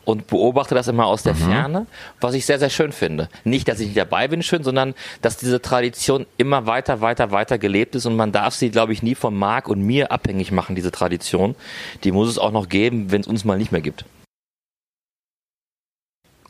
und 0.05 0.27
beobachte 0.27 0.75
das 0.75 0.88
immer 0.88 1.07
aus 1.07 1.24
der 1.24 1.33
mhm. 1.33 1.39
Ferne, 1.39 1.88
was 2.22 2.36
ich 2.36 2.45
sehr, 2.45 2.60
sehr 2.60 2.69
schön 2.69 2.91
finde. 2.91 3.29
Nicht, 3.45 3.67
dass 3.67 3.79
ich 3.79 3.88
nicht 3.88 3.98
dabei 3.98 4.27
bin, 4.27 4.43
schön, 4.43 4.63
sondern 4.63 4.93
dass 5.24 5.38
diese 5.38 5.60
Tradition 5.60 6.27
immer 6.38 6.67
weiter, 6.67 7.01
weiter, 7.01 7.31
weiter 7.31 7.57
gelebt 7.57 7.95
ist 7.95 8.05
und 8.05 8.15
man 8.15 8.31
darf 8.31 8.53
sie, 8.53 8.69
glaube 8.69 8.93
ich, 8.93 9.01
nie 9.01 9.15
von 9.15 9.36
Marc 9.36 9.67
und 9.67 9.81
mir 9.81 10.12
abhängig 10.12 10.51
machen, 10.51 10.75
diese 10.75 10.91
Tradition. 10.91 11.55
Die 12.03 12.12
muss 12.12 12.29
es 12.29 12.38
auch 12.38 12.51
noch 12.51 12.69
geben, 12.69 13.12
wenn 13.12 13.22
es 13.22 13.27
uns 13.27 13.45
mal 13.45 13.57
nicht 13.57 13.72
mehr 13.72 13.81
gibt. 13.81 14.05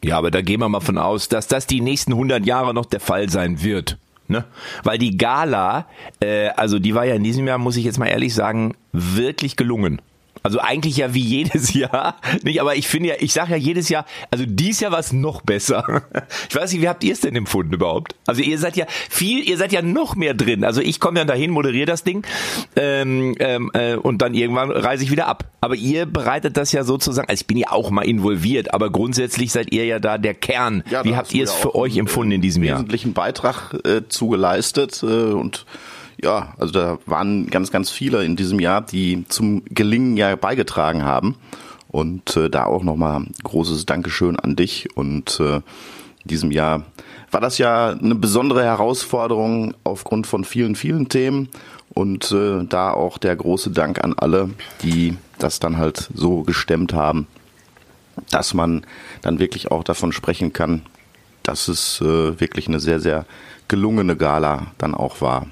Ja, 0.04 0.18
aber 0.18 0.30
da 0.30 0.42
gehen 0.42 0.60
wir 0.60 0.68
mal 0.68 0.82
von 0.82 0.98
aus, 0.98 1.30
dass 1.30 1.48
das 1.48 1.68
die 1.68 1.80
nächsten 1.80 2.12
100 2.12 2.46
Jahre 2.46 2.74
noch 2.74 2.86
der 2.86 3.00
Fall 3.00 3.30
sein 3.30 3.64
wird. 3.64 3.98
Ne? 4.34 4.46
Weil 4.84 4.98
die 4.98 5.16
Gala, 5.16 5.86
äh, 6.20 6.50
also 6.50 6.80
die 6.80 6.96
war 6.96 7.06
ja 7.06 7.14
in 7.14 7.24
diesem 7.24 7.48
Jahr, 7.48 7.60
muss 7.60 7.78
ich 7.78 7.86
jetzt 7.86 8.00
mal 8.00 8.08
ehrlich 8.08 8.34
sagen, 8.34 8.74
wirklich 8.92 9.56
gelungen. 9.56 10.02
Also 10.44 10.60
eigentlich 10.60 10.98
ja 10.98 11.14
wie 11.14 11.22
jedes 11.22 11.74
Jahr. 11.74 12.16
Nicht, 12.44 12.62
aber 12.62 12.76
ich 12.76 12.88
finde 12.88 13.10
ja, 13.10 13.16
ich 13.20 13.34
sage 13.34 13.52
ja 13.52 13.58
jedes 13.58 13.90
Jahr, 13.90 14.06
also 14.32 14.46
dies 14.48 14.80
Jahr 14.80 14.92
war 14.92 15.00
es 15.00 15.14
noch 15.14 15.42
besser. 15.42 16.04
Ich 16.50 16.56
weiß 16.56 16.72
nicht, 16.74 16.82
wie 16.82 16.90
habt 16.90 17.04
ihr 17.04 17.14
es 17.14 17.22
denn 17.22 17.36
empfunden 17.36 17.74
überhaupt? 17.74 18.16
Also 18.28 18.42
ihr 18.42 18.60
seid 18.60 18.76
ja 18.76 18.86
viel, 19.10 19.48
ihr 19.48 19.58
seid 19.58 19.72
ja 19.72 19.82
noch 19.82 20.16
mehr 20.16 20.34
drin. 20.34 20.64
Also 20.64 20.82
ich 20.82 21.00
komme 21.00 21.20
ja 21.20 21.26
dahin, 21.26 21.52
moderiere 21.52 21.86
das 21.86 22.04
Ding 22.04 22.26
ähm, 22.76 23.36
ähm, 23.40 23.72
äh, 23.74 23.96
und 23.96 24.22
dann 24.22 24.34
irgendwann 24.34 24.72
reise 24.72 25.04
ich 25.04 25.12
wieder 25.12 25.28
ab. 25.28 25.46
Aber 25.62 25.76
ihr 25.76 26.06
bereitet 26.06 26.58
das 26.58 26.72
ja 26.72 26.84
sozusagen, 26.84 27.28
also 27.28 27.42
ich 27.42 27.48
bin 27.48 27.58
ja 27.58 27.72
auch 27.72 27.90
mal 27.90 28.04
involviert, 28.04 28.74
aber 28.74 28.92
grundsätzlich 28.92 29.52
seid 29.52 29.72
ihr 29.74 29.86
ja 29.86 30.00
da 30.00 30.18
der 30.18 30.34
Kern. 30.34 30.84
Ja, 30.90 31.04
wie 31.04 31.16
habt 31.16 31.34
ihr 31.34 31.44
es 31.44 31.54
für 31.54 31.76
euch 31.76 31.98
empfunden 31.98 32.34
in 32.34 32.42
diesem 32.42 32.64
Jahr? 32.64 32.84
wesentlichen 32.84 33.14
Beitrag 33.14 33.74
äh, 33.86 34.02
zugeleistet 34.08 35.02
äh, 35.04 35.06
und 35.06 35.66
ja, 36.24 36.54
also 36.58 36.74
da 36.74 36.98
waren 37.06 37.48
ganz, 37.48 37.72
ganz 37.72 37.90
viele 37.92 38.24
in 38.24 38.36
diesem 38.36 38.60
Jahr, 38.60 38.82
die 38.82 39.26
zum 39.28 39.64
Gelingen 39.66 40.18
ja 40.18 40.36
beigetragen 40.36 41.04
haben. 41.04 41.36
Und 41.90 42.36
äh, 42.38 42.50
da 42.50 42.66
auch 42.66 42.84
nochmal 42.84 43.24
großes 43.44 43.86
Dankeschön 43.86 44.40
an 44.40 44.56
dich. 44.56 44.88
Und 44.96 45.40
äh, 45.40 45.58
in 45.58 45.64
diesem 46.26 46.52
Jahr 46.52 46.84
war 47.30 47.42
das 47.42 47.60
ja 47.60 47.90
eine 47.90 48.16
besondere 48.16 48.64
Herausforderung 48.64 49.76
aufgrund 49.84 50.26
von 50.26 50.44
vielen, 50.44 50.76
vielen 50.76 51.10
Themen. 51.10 51.50
Und 51.94 52.32
äh, 52.32 52.64
da 52.64 52.92
auch 52.92 53.20
der 53.20 53.36
große 53.36 53.70
Dank 53.70 54.04
an 54.04 54.16
alle, 54.18 54.50
die 54.82 55.16
das 55.38 55.60
dann 55.60 55.78
halt 55.78 56.10
so 56.16 56.42
gestemmt 56.42 56.94
haben, 56.94 57.28
dass 58.32 58.56
man 58.56 58.86
dann 59.22 59.38
wirklich 59.38 59.70
auch 59.70 59.84
davon 59.84 60.12
sprechen 60.12 60.54
kann, 60.54 60.82
dass 61.44 61.68
es 61.68 62.02
äh, 62.02 62.40
wirklich 62.40 62.68
eine 62.68 62.80
sehr, 62.80 63.00
sehr 63.00 63.26
gelungene 63.68 64.16
Gala 64.16 64.68
dann 64.80 64.96
auch 64.96 65.22
war. 65.22 65.48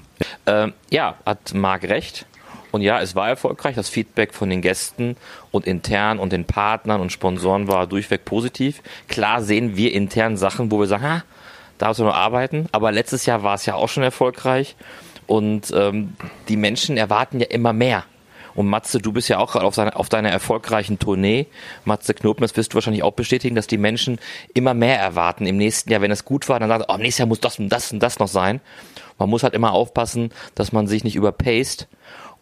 Ähm, 0.45 0.73
ja, 0.89 1.15
hat 1.25 1.53
Marc 1.53 1.83
recht. 1.83 2.25
Und 2.71 2.81
ja, 2.81 3.01
es 3.01 3.15
war 3.15 3.27
erfolgreich. 3.27 3.75
Das 3.75 3.89
Feedback 3.89 4.33
von 4.33 4.49
den 4.49 4.61
Gästen 4.61 5.17
und 5.51 5.67
intern 5.67 6.19
und 6.19 6.31
den 6.31 6.45
Partnern 6.45 7.01
und 7.01 7.11
Sponsoren 7.11 7.67
war 7.67 7.87
durchweg 7.87 8.25
positiv. 8.25 8.81
Klar 9.07 9.41
sehen 9.41 9.75
wir 9.75 9.93
intern 9.93 10.37
Sachen, 10.37 10.71
wo 10.71 10.79
wir 10.79 10.87
sagen, 10.87 11.03
ha, 11.03 11.23
da 11.77 11.89
müssen 11.89 12.05
wir 12.05 12.11
noch 12.11 12.17
arbeiten. 12.17 12.67
Aber 12.71 12.91
letztes 12.91 13.25
Jahr 13.25 13.43
war 13.43 13.55
es 13.55 13.65
ja 13.65 13.75
auch 13.75 13.89
schon 13.89 14.03
erfolgreich. 14.03 14.75
Und 15.27 15.71
ähm, 15.75 16.15
die 16.47 16.57
Menschen 16.57 16.97
erwarten 16.97 17.39
ja 17.39 17.47
immer 17.47 17.73
mehr. 17.73 18.05
Und 18.53 18.67
Matze, 18.67 18.99
du 18.99 19.13
bist 19.13 19.29
ja 19.29 19.37
auch 19.39 19.53
gerade 19.53 19.65
auf, 19.65 19.77
auf 19.77 20.09
deiner 20.09 20.29
erfolgreichen 20.29 20.99
Tournee. 20.99 21.47
Matze 21.85 22.13
Knopen, 22.13 22.41
das 22.41 22.55
wirst 22.57 22.73
du 22.73 22.75
wahrscheinlich 22.75 23.03
auch 23.03 23.13
bestätigen, 23.13 23.55
dass 23.55 23.67
die 23.67 23.77
Menschen 23.77 24.19
immer 24.53 24.73
mehr 24.73 24.99
erwarten. 24.99 25.45
Im 25.45 25.57
nächsten 25.57 25.89
Jahr, 25.89 26.01
wenn 26.01 26.11
es 26.11 26.25
gut 26.25 26.49
war, 26.49 26.59
dann 26.59 26.69
sagen, 26.69 26.83
oh, 26.87 26.95
im 26.95 27.01
nächsten 27.01 27.21
Jahr 27.21 27.27
muss 27.27 27.39
das 27.39 27.59
und 27.59 27.69
das 27.69 27.91
und 27.91 27.99
das 27.99 28.19
noch 28.19 28.27
sein. 28.27 28.59
Man 29.21 29.29
muss 29.29 29.43
halt 29.43 29.53
immer 29.53 29.71
aufpassen, 29.73 30.31
dass 30.55 30.71
man 30.71 30.87
sich 30.87 31.03
nicht 31.03 31.15
überpaced 31.15 31.87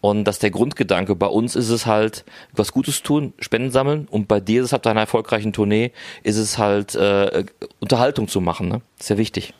und 0.00 0.24
dass 0.24 0.38
der 0.38 0.50
Grundgedanke 0.50 1.14
bei 1.14 1.26
uns 1.26 1.54
ist 1.56 1.68
es 1.68 1.84
halt, 1.84 2.24
was 2.54 2.72
Gutes 2.72 3.02
tun, 3.02 3.34
Spenden 3.38 3.70
sammeln 3.70 4.08
und 4.10 4.28
bei 4.28 4.40
dir 4.40 4.62
ist 4.62 4.68
es 4.68 4.72
halt 4.72 4.86
deiner 4.86 5.00
erfolgreichen 5.00 5.52
Tournee, 5.52 5.92
ist 6.22 6.38
es 6.38 6.56
halt 6.56 6.94
äh, 6.94 7.44
Unterhaltung 7.80 8.28
zu 8.28 8.40
machen. 8.40 8.68
Ne? 8.68 8.80
ist 8.98 9.10
ja 9.10 9.18
wichtig. 9.18 9.52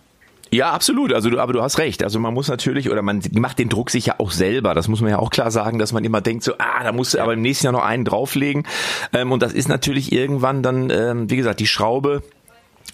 Ja, 0.50 0.72
absolut. 0.72 1.12
Also 1.12 1.28
du, 1.28 1.38
aber 1.38 1.52
du 1.52 1.62
hast 1.62 1.78
recht. 1.78 2.02
Also 2.02 2.18
man 2.18 2.32
muss 2.32 2.48
natürlich 2.48 2.90
oder 2.90 3.02
man 3.02 3.22
macht 3.32 3.58
den 3.58 3.68
Druck 3.68 3.90
sich 3.90 4.06
ja 4.06 4.14
auch 4.16 4.30
selber. 4.30 4.74
Das 4.74 4.88
muss 4.88 5.02
man 5.02 5.10
ja 5.10 5.18
auch 5.18 5.30
klar 5.30 5.50
sagen, 5.50 5.78
dass 5.78 5.92
man 5.92 6.04
immer 6.04 6.22
denkt 6.22 6.42
so, 6.42 6.54
ah, 6.58 6.82
da 6.82 6.92
musst 6.92 7.12
du 7.12 7.20
aber 7.20 7.34
im 7.34 7.42
nächsten 7.42 7.66
Jahr 7.66 7.72
noch 7.72 7.84
einen 7.84 8.06
drauflegen. 8.06 8.66
Ähm, 9.12 9.30
und 9.30 9.42
das 9.42 9.52
ist 9.52 9.68
natürlich 9.68 10.10
irgendwann 10.10 10.62
dann, 10.62 10.88
ähm, 10.90 11.30
wie 11.30 11.36
gesagt, 11.36 11.60
die 11.60 11.66
Schraube 11.66 12.22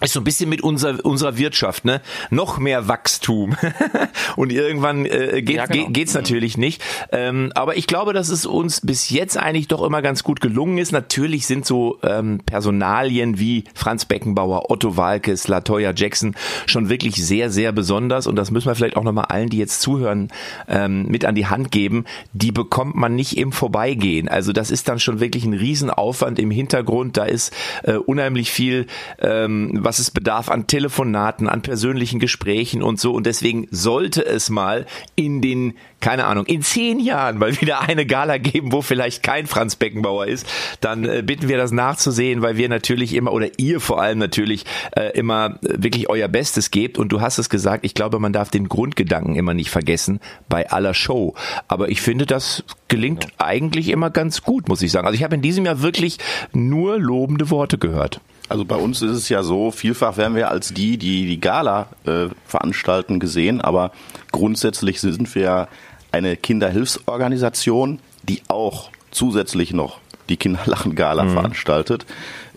ist 0.01 0.13
so 0.13 0.19
ein 0.19 0.23
bisschen 0.23 0.49
mit 0.49 0.61
unserer 0.61 1.03
unserer 1.03 1.37
Wirtschaft, 1.37 1.85
ne? 1.85 2.01
Noch 2.29 2.59
mehr 2.59 2.87
Wachstum 2.87 3.55
und 4.35 4.51
irgendwann 4.51 5.05
äh, 5.05 5.41
geht, 5.41 5.55
ja, 5.55 5.65
genau. 5.65 5.89
geht's 5.89 6.13
natürlich 6.13 6.57
nicht. 6.57 6.83
Ähm, 7.11 7.51
aber 7.55 7.77
ich 7.77 7.87
glaube, 7.87 8.13
dass 8.13 8.29
es 8.29 8.45
uns 8.45 8.81
bis 8.81 9.09
jetzt 9.09 9.37
eigentlich 9.37 9.67
doch 9.67 9.83
immer 9.83 10.01
ganz 10.01 10.23
gut 10.23 10.39
gelungen 10.39 10.77
ist. 10.77 10.91
Natürlich 10.91 11.47
sind 11.47 11.65
so 11.65 11.97
ähm, 12.03 12.41
Personalien 12.45 13.39
wie 13.39 13.63
Franz 13.73 14.05
Beckenbauer, 14.05 14.69
Otto 14.69 14.97
Walkes, 14.97 15.47
Latoya 15.47 15.93
Jackson 15.95 16.35
schon 16.67 16.89
wirklich 16.89 17.15
sehr 17.15 17.49
sehr 17.49 17.71
besonders 17.71 18.27
und 18.27 18.35
das 18.35 18.51
müssen 18.51 18.67
wir 18.67 18.75
vielleicht 18.75 18.97
auch 18.97 19.03
noch 19.03 19.13
mal 19.13 19.23
allen, 19.23 19.49
die 19.49 19.57
jetzt 19.57 19.81
zuhören, 19.81 20.29
ähm, 20.67 21.07
mit 21.07 21.25
an 21.25 21.33
die 21.33 21.47
Hand 21.47 21.71
geben. 21.71 22.05
Die 22.33 22.51
bekommt 22.51 22.95
man 22.95 23.15
nicht 23.15 23.37
im 23.37 23.51
Vorbeigehen. 23.51 24.27
Also 24.27 24.53
das 24.53 24.69
ist 24.69 24.87
dann 24.87 24.99
schon 24.99 25.19
wirklich 25.19 25.43
ein 25.43 25.53
Riesenaufwand 25.53 26.37
im 26.37 26.51
Hintergrund. 26.51 27.17
Da 27.17 27.25
ist 27.25 27.51
äh, 27.83 27.93
unheimlich 27.93 28.51
viel 28.51 28.85
ähm, 29.19 29.86
was 29.87 29.99
es 29.99 30.11
bedarf 30.11 30.49
an 30.49 30.67
Telefonaten, 30.67 31.47
an 31.47 31.61
persönlichen 31.61 32.19
Gesprächen 32.19 32.83
und 32.83 32.99
so. 32.99 33.13
Und 33.13 33.25
deswegen 33.25 33.69
sollte 33.71 34.25
es 34.25 34.49
mal 34.49 34.85
in 35.15 35.41
den, 35.41 35.75
keine 36.01 36.25
Ahnung, 36.25 36.45
in 36.45 36.61
zehn 36.61 36.99
Jahren 36.99 37.37
mal 37.37 37.61
wieder 37.61 37.79
eine 37.79 38.05
Gala 38.05 38.37
geben, 38.37 38.73
wo 38.73 38.81
vielleicht 38.81 39.23
kein 39.23 39.47
Franz 39.47 39.77
Beckenbauer 39.77 40.27
ist. 40.27 40.45
Dann 40.81 41.05
äh, 41.05 41.23
bitten 41.25 41.47
wir 41.47 41.55
das 41.55 41.71
nachzusehen, 41.71 42.41
weil 42.41 42.57
wir 42.57 42.67
natürlich 42.67 43.13
immer, 43.13 43.31
oder 43.31 43.47
ihr 43.55 43.79
vor 43.79 44.01
allem 44.01 44.17
natürlich, 44.17 44.65
äh, 44.91 45.17
immer 45.17 45.57
wirklich 45.61 46.09
euer 46.09 46.27
Bestes 46.27 46.69
gebt. 46.69 46.97
Und 46.97 47.13
du 47.13 47.21
hast 47.21 47.37
es 47.37 47.49
gesagt, 47.49 47.85
ich 47.85 47.93
glaube, 47.93 48.19
man 48.19 48.33
darf 48.33 48.49
den 48.49 48.67
Grundgedanken 48.67 49.35
immer 49.35 49.53
nicht 49.53 49.69
vergessen 49.69 50.19
bei 50.49 50.69
aller 50.69 50.95
Show. 50.95 51.33
Aber 51.69 51.87
ich 51.87 52.01
finde, 52.01 52.25
das 52.25 52.65
gelingt 52.89 53.23
ja. 53.23 53.29
eigentlich 53.37 53.87
immer 53.87 54.09
ganz 54.09 54.43
gut, 54.43 54.67
muss 54.67 54.81
ich 54.81 54.91
sagen. 54.91 55.07
Also 55.07 55.15
ich 55.15 55.23
habe 55.23 55.35
in 55.35 55.41
diesem 55.41 55.65
Jahr 55.65 55.81
wirklich 55.81 56.17
nur 56.51 56.99
lobende 56.99 57.49
Worte 57.49 57.77
gehört. 57.77 58.19
Also 58.49 58.63
bei 58.63 58.75
uns 58.75 59.01
ist 59.01 59.11
es 59.11 59.29
ja 59.29 59.43
so, 59.43 59.71
vielfach 59.71 60.17
werden 60.17 60.35
wir 60.35 60.49
als 60.49 60.73
die, 60.73 60.97
die 60.97 61.25
die 61.25 61.39
Gala 61.39 61.87
äh, 62.05 62.27
veranstalten, 62.45 63.19
gesehen, 63.19 63.59
aber 63.61 63.91
grundsätzlich 64.31 65.01
sind 65.01 65.33
wir 65.35 65.67
eine 66.11 66.37
Kinderhilfsorganisation, 66.37 67.99
die 68.23 68.41
auch 68.47 68.89
zusätzlich 69.11 69.73
noch 69.73 69.99
die 70.29 70.37
Kinderlachen-Gala 70.37 71.23
mhm. 71.23 71.33
veranstaltet. 71.33 72.05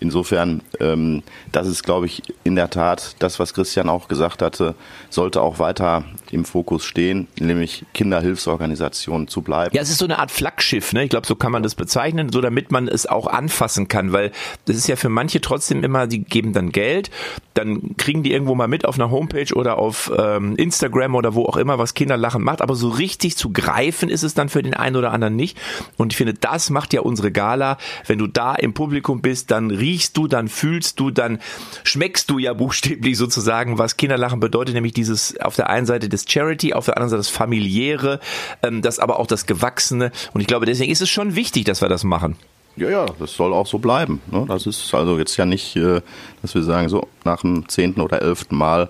Insofern, 0.01 0.63
ähm, 0.81 1.23
das 1.53 1.67
ist, 1.67 1.83
glaube 1.83 2.07
ich, 2.07 2.23
in 2.45 2.57
der 2.57 2.71
Tat 2.71 3.17
das, 3.19 3.39
was 3.39 3.55
Christian 3.55 3.89
auch 3.89 4.09
gesagt 4.09 4.43
hatte, 4.43 4.75
sollte 5.09 5.43
auch 5.43 5.59
weiter 5.59 6.05
im 6.31 6.45
Fokus 6.45 6.85
stehen, 6.85 7.29
nämlich 7.39 7.85
Kinderhilfsorganisationen 7.95 9.29
zu 9.29 9.43
bleiben. 9.43 9.75
Ja, 9.75 9.83
es 9.83 9.91
ist 9.91 9.99
so 9.99 10.05
eine 10.05 10.19
Art 10.19 10.31
Flaggschiff, 10.31 10.93
ne? 10.93 11.05
Ich 11.05 11.11
glaube, 11.11 11.27
so 11.27 11.35
kann 11.35 11.53
man 11.53 11.63
das 11.63 11.75
bezeichnen, 11.75 12.33
so 12.33 12.41
damit 12.41 12.71
man 12.73 12.89
es 12.89 13.07
auch 13.07 13.27
anfassen 13.27 13.89
kann, 13.89 14.13
weil 14.13 14.33
das 14.67 14.77
ist 14.77 14.89
ja 14.89 14.97
für 14.97 15.09
manche 15.09 15.41
trotzdem 15.41 15.85
immer, 15.85 16.07
die 16.07 16.23
geben 16.23 16.53
dann 16.53 16.71
Geld, 16.73 17.11
dann 17.55 17.97
kriegen 17.97 18.23
die 18.23 18.33
irgendwo 18.33 18.55
mal 18.55 18.69
mit 18.69 18.85
auf 18.85 18.95
einer 18.95 19.11
Homepage 19.11 19.53
oder 19.55 19.79
auf 19.79 20.11
ähm, 20.17 20.57
Instagram 20.57 21.15
oder 21.15 21.35
wo 21.35 21.45
auch 21.45 21.57
immer, 21.57 21.79
was 21.79 21.95
Kinderlachen 21.95 22.43
macht, 22.43 22.63
aber 22.63 22.75
so 22.75 22.89
richtig 22.89 23.37
zu 23.37 23.51
greifen 23.51 24.09
ist 24.09 24.23
es 24.23 24.35
dann 24.35 24.49
für 24.49 24.63
den 24.63 24.75
einen 24.75 24.97
oder 24.97 25.13
anderen 25.13 25.37
nicht. 25.37 25.59
Und 25.97 26.13
ich 26.13 26.17
finde, 26.17 26.35
das 26.35 26.71
macht 26.71 26.93
ja 26.93 27.01
unsere 27.01 27.33
Gala. 27.33 27.77
Wenn 28.07 28.19
du 28.19 28.27
da 28.27 28.55
im 28.55 28.73
Publikum 28.73 29.21
bist, 29.21 29.51
dann 29.51 29.71
riechst 29.91 30.17
du, 30.17 30.29
dann 30.29 30.49
fühlst 30.49 31.01
du, 31.01 31.11
dann 31.11 31.41
schmeckst 31.83 32.31
du 32.31 32.39
ja 32.39 32.53
buchstäblich 32.53 33.19
sozusagen, 33.19 33.79
was 33.79 33.97
Kinderlachen 33.97 34.39
bedeutet, 34.39 34.75
nämlich 34.75 34.93
dieses 34.93 35.37
auf 35.41 35.57
der 35.57 35.69
einen 35.69 35.87
Seite 35.87 36.09
das 36.09 36.25
Charity, 36.29 36.75
auf 36.75 36.85
der 36.85 36.97
anderen 36.97 37.11
Seite 37.11 37.19
das 37.19 37.29
familiäre, 37.29 38.21
ähm, 38.63 38.83
das 38.83 39.01
aber 39.01 39.19
auch 39.19 39.27
das 39.27 39.47
Gewachsene. 39.47 40.13
Und 40.33 40.41
ich 40.41 40.47
glaube, 40.47 40.67
deswegen 40.67 40.93
ist 40.93 41.03
es 41.03 41.11
schon 41.11 41.35
wichtig, 41.35 41.65
dass 41.65 41.81
wir 41.83 41.89
das 41.89 42.05
machen. 42.05 42.37
Ja, 42.77 42.89
ja, 42.89 43.07
das 43.19 43.35
soll 43.35 43.53
auch 43.53 43.67
so 43.67 43.79
bleiben. 43.79 44.21
Ne? 44.31 44.45
Das 44.47 44.67
ist 44.67 44.95
also 44.95 45.19
jetzt 45.19 45.37
ja 45.37 45.45
nicht, 45.45 45.75
äh, 45.75 46.01
dass 46.41 46.55
wir 46.55 46.63
sagen, 46.63 46.89
so 46.89 47.09
nach 47.25 47.41
dem 47.41 47.69
zehnten 47.69 48.01
oder 48.01 48.23
elften 48.23 48.57
Mal 48.57 48.89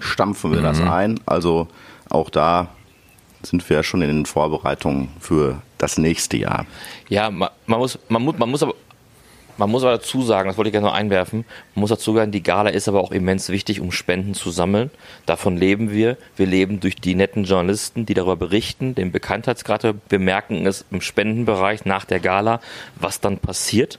stampfen 0.00 0.50
wir 0.50 0.58
mhm. 0.58 0.64
das 0.64 0.80
ein. 0.80 1.20
Also 1.24 1.68
auch 2.10 2.30
da 2.30 2.68
sind 3.42 3.68
wir 3.70 3.76
ja 3.76 3.82
schon 3.84 4.02
in 4.02 4.08
den 4.08 4.26
Vorbereitungen 4.26 5.08
für 5.20 5.62
das 5.78 5.98
nächste 5.98 6.36
Jahr. 6.36 6.66
Ja, 7.08 7.30
man, 7.30 7.50
man 7.66 7.78
muss, 7.78 7.96
man 8.08 8.22
muss, 8.22 8.36
man 8.38 8.50
muss 8.50 8.62
aber 8.64 8.74
man 9.58 9.70
muss 9.70 9.82
aber 9.82 9.92
dazu 9.92 10.22
sagen, 10.22 10.48
das 10.48 10.56
wollte 10.56 10.68
ich 10.68 10.72
gerne 10.72 10.86
noch 10.86 10.94
einwerfen, 10.94 11.44
man 11.74 11.80
muss 11.80 11.90
dazu 11.90 12.14
sagen, 12.14 12.32
die 12.32 12.42
Gala 12.42 12.70
ist 12.70 12.88
aber 12.88 13.00
auch 13.00 13.12
immens 13.12 13.48
wichtig, 13.48 13.80
um 13.80 13.92
Spenden 13.92 14.34
zu 14.34 14.50
sammeln. 14.50 14.90
Davon 15.24 15.56
leben 15.56 15.90
wir. 15.90 16.16
Wir 16.36 16.46
leben 16.46 16.80
durch 16.80 16.96
die 16.96 17.14
netten 17.14 17.44
Journalisten, 17.44 18.06
die 18.06 18.14
darüber 18.14 18.36
berichten, 18.36 18.94
den 18.94 19.12
Bekanntheitsgrad. 19.12 19.94
Wir 20.08 20.18
merken 20.18 20.66
es 20.66 20.84
im 20.90 21.00
Spendenbereich 21.00 21.84
nach 21.84 22.04
der 22.04 22.20
Gala, 22.20 22.60
was 22.96 23.20
dann 23.20 23.38
passiert, 23.38 23.98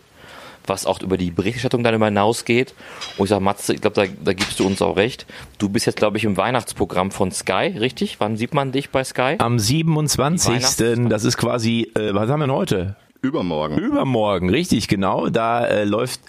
was 0.66 0.86
auch 0.86 1.02
über 1.02 1.18
die 1.18 1.32
Berichterstattung 1.32 1.84
dann 1.84 1.94
immer 1.94 2.08
hinausgeht. 2.08 2.74
Und 3.18 3.26
ich 3.26 3.30
sage, 3.30 3.44
Matze, 3.44 3.74
ich 3.74 3.82
glaube, 3.82 3.96
da, 3.96 4.06
da 4.24 4.34
gibst 4.34 4.60
du 4.60 4.66
uns 4.66 4.82
auch 4.82 4.98
recht. 4.98 5.26
Du 5.58 5.70
bist 5.70 5.86
jetzt, 5.86 5.98
glaube 5.98 6.18
ich, 6.18 6.24
im 6.24 6.38
Weihnachtsprogramm 6.38 7.12
von 7.12 7.32
Sky, 7.32 7.76
richtig? 7.80 8.20
Wann 8.20 8.38
sieht 8.38 8.54
man 8.54 8.72
dich 8.72 8.90
bei 8.90 9.04
Sky? 9.04 9.36
Am 9.40 9.60
27. 9.60 11.10
Das 11.10 11.24
ist 11.24 11.38
quasi, 11.38 11.92
äh, 11.96 12.14
was 12.14 12.30
haben 12.30 12.40
wir 12.40 12.48
denn 12.48 12.56
heute? 12.56 12.96
Übermorgen. 13.22 13.78
Übermorgen, 13.78 14.50
richtig, 14.50 14.88
genau. 14.88 15.30
Da 15.30 15.66
äh, 15.66 15.84
läuft 15.84 16.22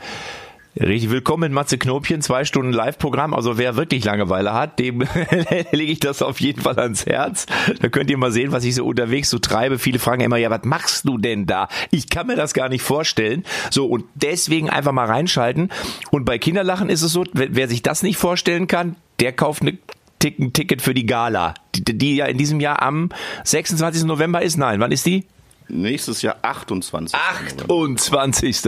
Richtig, 0.80 1.10
willkommen 1.10 1.44
in 1.44 1.52
Matze 1.52 1.76
Knopchen, 1.76 2.22
zwei 2.22 2.44
Stunden 2.44 2.72
Live-Programm. 2.72 3.34
Also 3.34 3.58
wer 3.58 3.74
wirklich 3.74 4.04
Langeweile 4.04 4.52
hat, 4.52 4.78
dem 4.78 5.00
lege 5.72 5.92
ich 5.92 5.98
das 5.98 6.22
auf 6.22 6.40
jeden 6.40 6.62
Fall 6.62 6.78
ans 6.78 7.04
Herz. 7.04 7.46
Da 7.80 7.88
könnt 7.88 8.10
ihr 8.10 8.16
mal 8.16 8.30
sehen, 8.30 8.52
was 8.52 8.62
ich 8.62 8.76
so 8.76 8.86
unterwegs 8.86 9.28
so 9.28 9.40
treibe. 9.40 9.80
Viele 9.80 9.98
fragen 9.98 10.20
immer, 10.20 10.36
ja, 10.36 10.50
was 10.50 10.62
machst 10.62 11.08
du 11.08 11.18
denn 11.18 11.46
da? 11.46 11.68
Ich 11.90 12.08
kann 12.08 12.28
mir 12.28 12.36
das 12.36 12.54
gar 12.54 12.68
nicht 12.68 12.82
vorstellen. 12.82 13.44
So, 13.70 13.86
und 13.86 14.04
deswegen 14.14 14.70
einfach 14.70 14.92
mal 14.92 15.06
reinschalten. 15.06 15.70
Und 16.12 16.24
bei 16.24 16.38
Kinderlachen 16.38 16.90
ist 16.90 17.02
es 17.02 17.10
so, 17.10 17.24
wer 17.32 17.66
sich 17.66 17.82
das 17.82 18.04
nicht 18.04 18.18
vorstellen 18.18 18.68
kann, 18.68 18.94
der 19.18 19.32
kauft 19.32 19.62
eine 19.62 19.78
ein 20.24 20.52
Ticket 20.52 20.82
für 20.82 20.94
die 20.94 21.06
Gala, 21.06 21.54
die, 21.74 21.96
die 21.96 22.16
ja 22.16 22.26
in 22.26 22.38
diesem 22.38 22.58
Jahr 22.58 22.82
am 22.82 23.10
26. 23.44 24.04
November 24.04 24.42
ist. 24.42 24.56
Nein, 24.56 24.80
wann 24.80 24.90
ist 24.90 25.06
die? 25.06 25.24
Nächstes 25.68 26.22
Jahr 26.22 26.36
28. 26.42 27.18
28. 27.18 28.62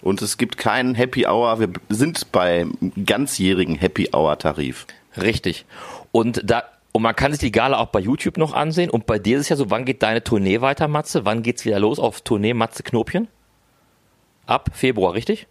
Und 0.00 0.22
es 0.22 0.38
gibt 0.38 0.56
keinen 0.56 0.94
Happy 0.94 1.26
Hour. 1.26 1.60
Wir 1.60 1.68
sind 1.88 2.30
bei 2.32 2.66
ganzjährigen 3.04 3.76
Happy 3.76 4.10
Hour 4.14 4.38
Tarif. 4.38 4.86
Richtig. 5.16 5.66
Und 6.12 6.40
da, 6.44 6.64
und 6.92 7.02
man 7.02 7.14
kann 7.16 7.32
sich 7.32 7.40
die 7.40 7.52
Gala 7.52 7.78
auch 7.78 7.88
bei 7.88 8.00
YouTube 8.00 8.38
noch 8.38 8.54
ansehen. 8.54 8.90
Und 8.90 9.06
bei 9.06 9.18
dir 9.18 9.36
ist 9.36 9.42
es 9.42 9.48
ja 9.48 9.56
so, 9.56 9.70
wann 9.70 9.84
geht 9.84 10.02
deine 10.02 10.22
Tournee 10.22 10.60
weiter, 10.60 10.88
Matze? 10.88 11.24
Wann 11.24 11.42
geht's 11.42 11.64
wieder 11.64 11.80
los 11.80 11.98
auf 11.98 12.20
Tournee 12.20 12.54
Matze 12.54 12.82
Knopchen? 12.82 13.28
Ab 14.46 14.70
Februar, 14.72 15.14
richtig? 15.14 15.46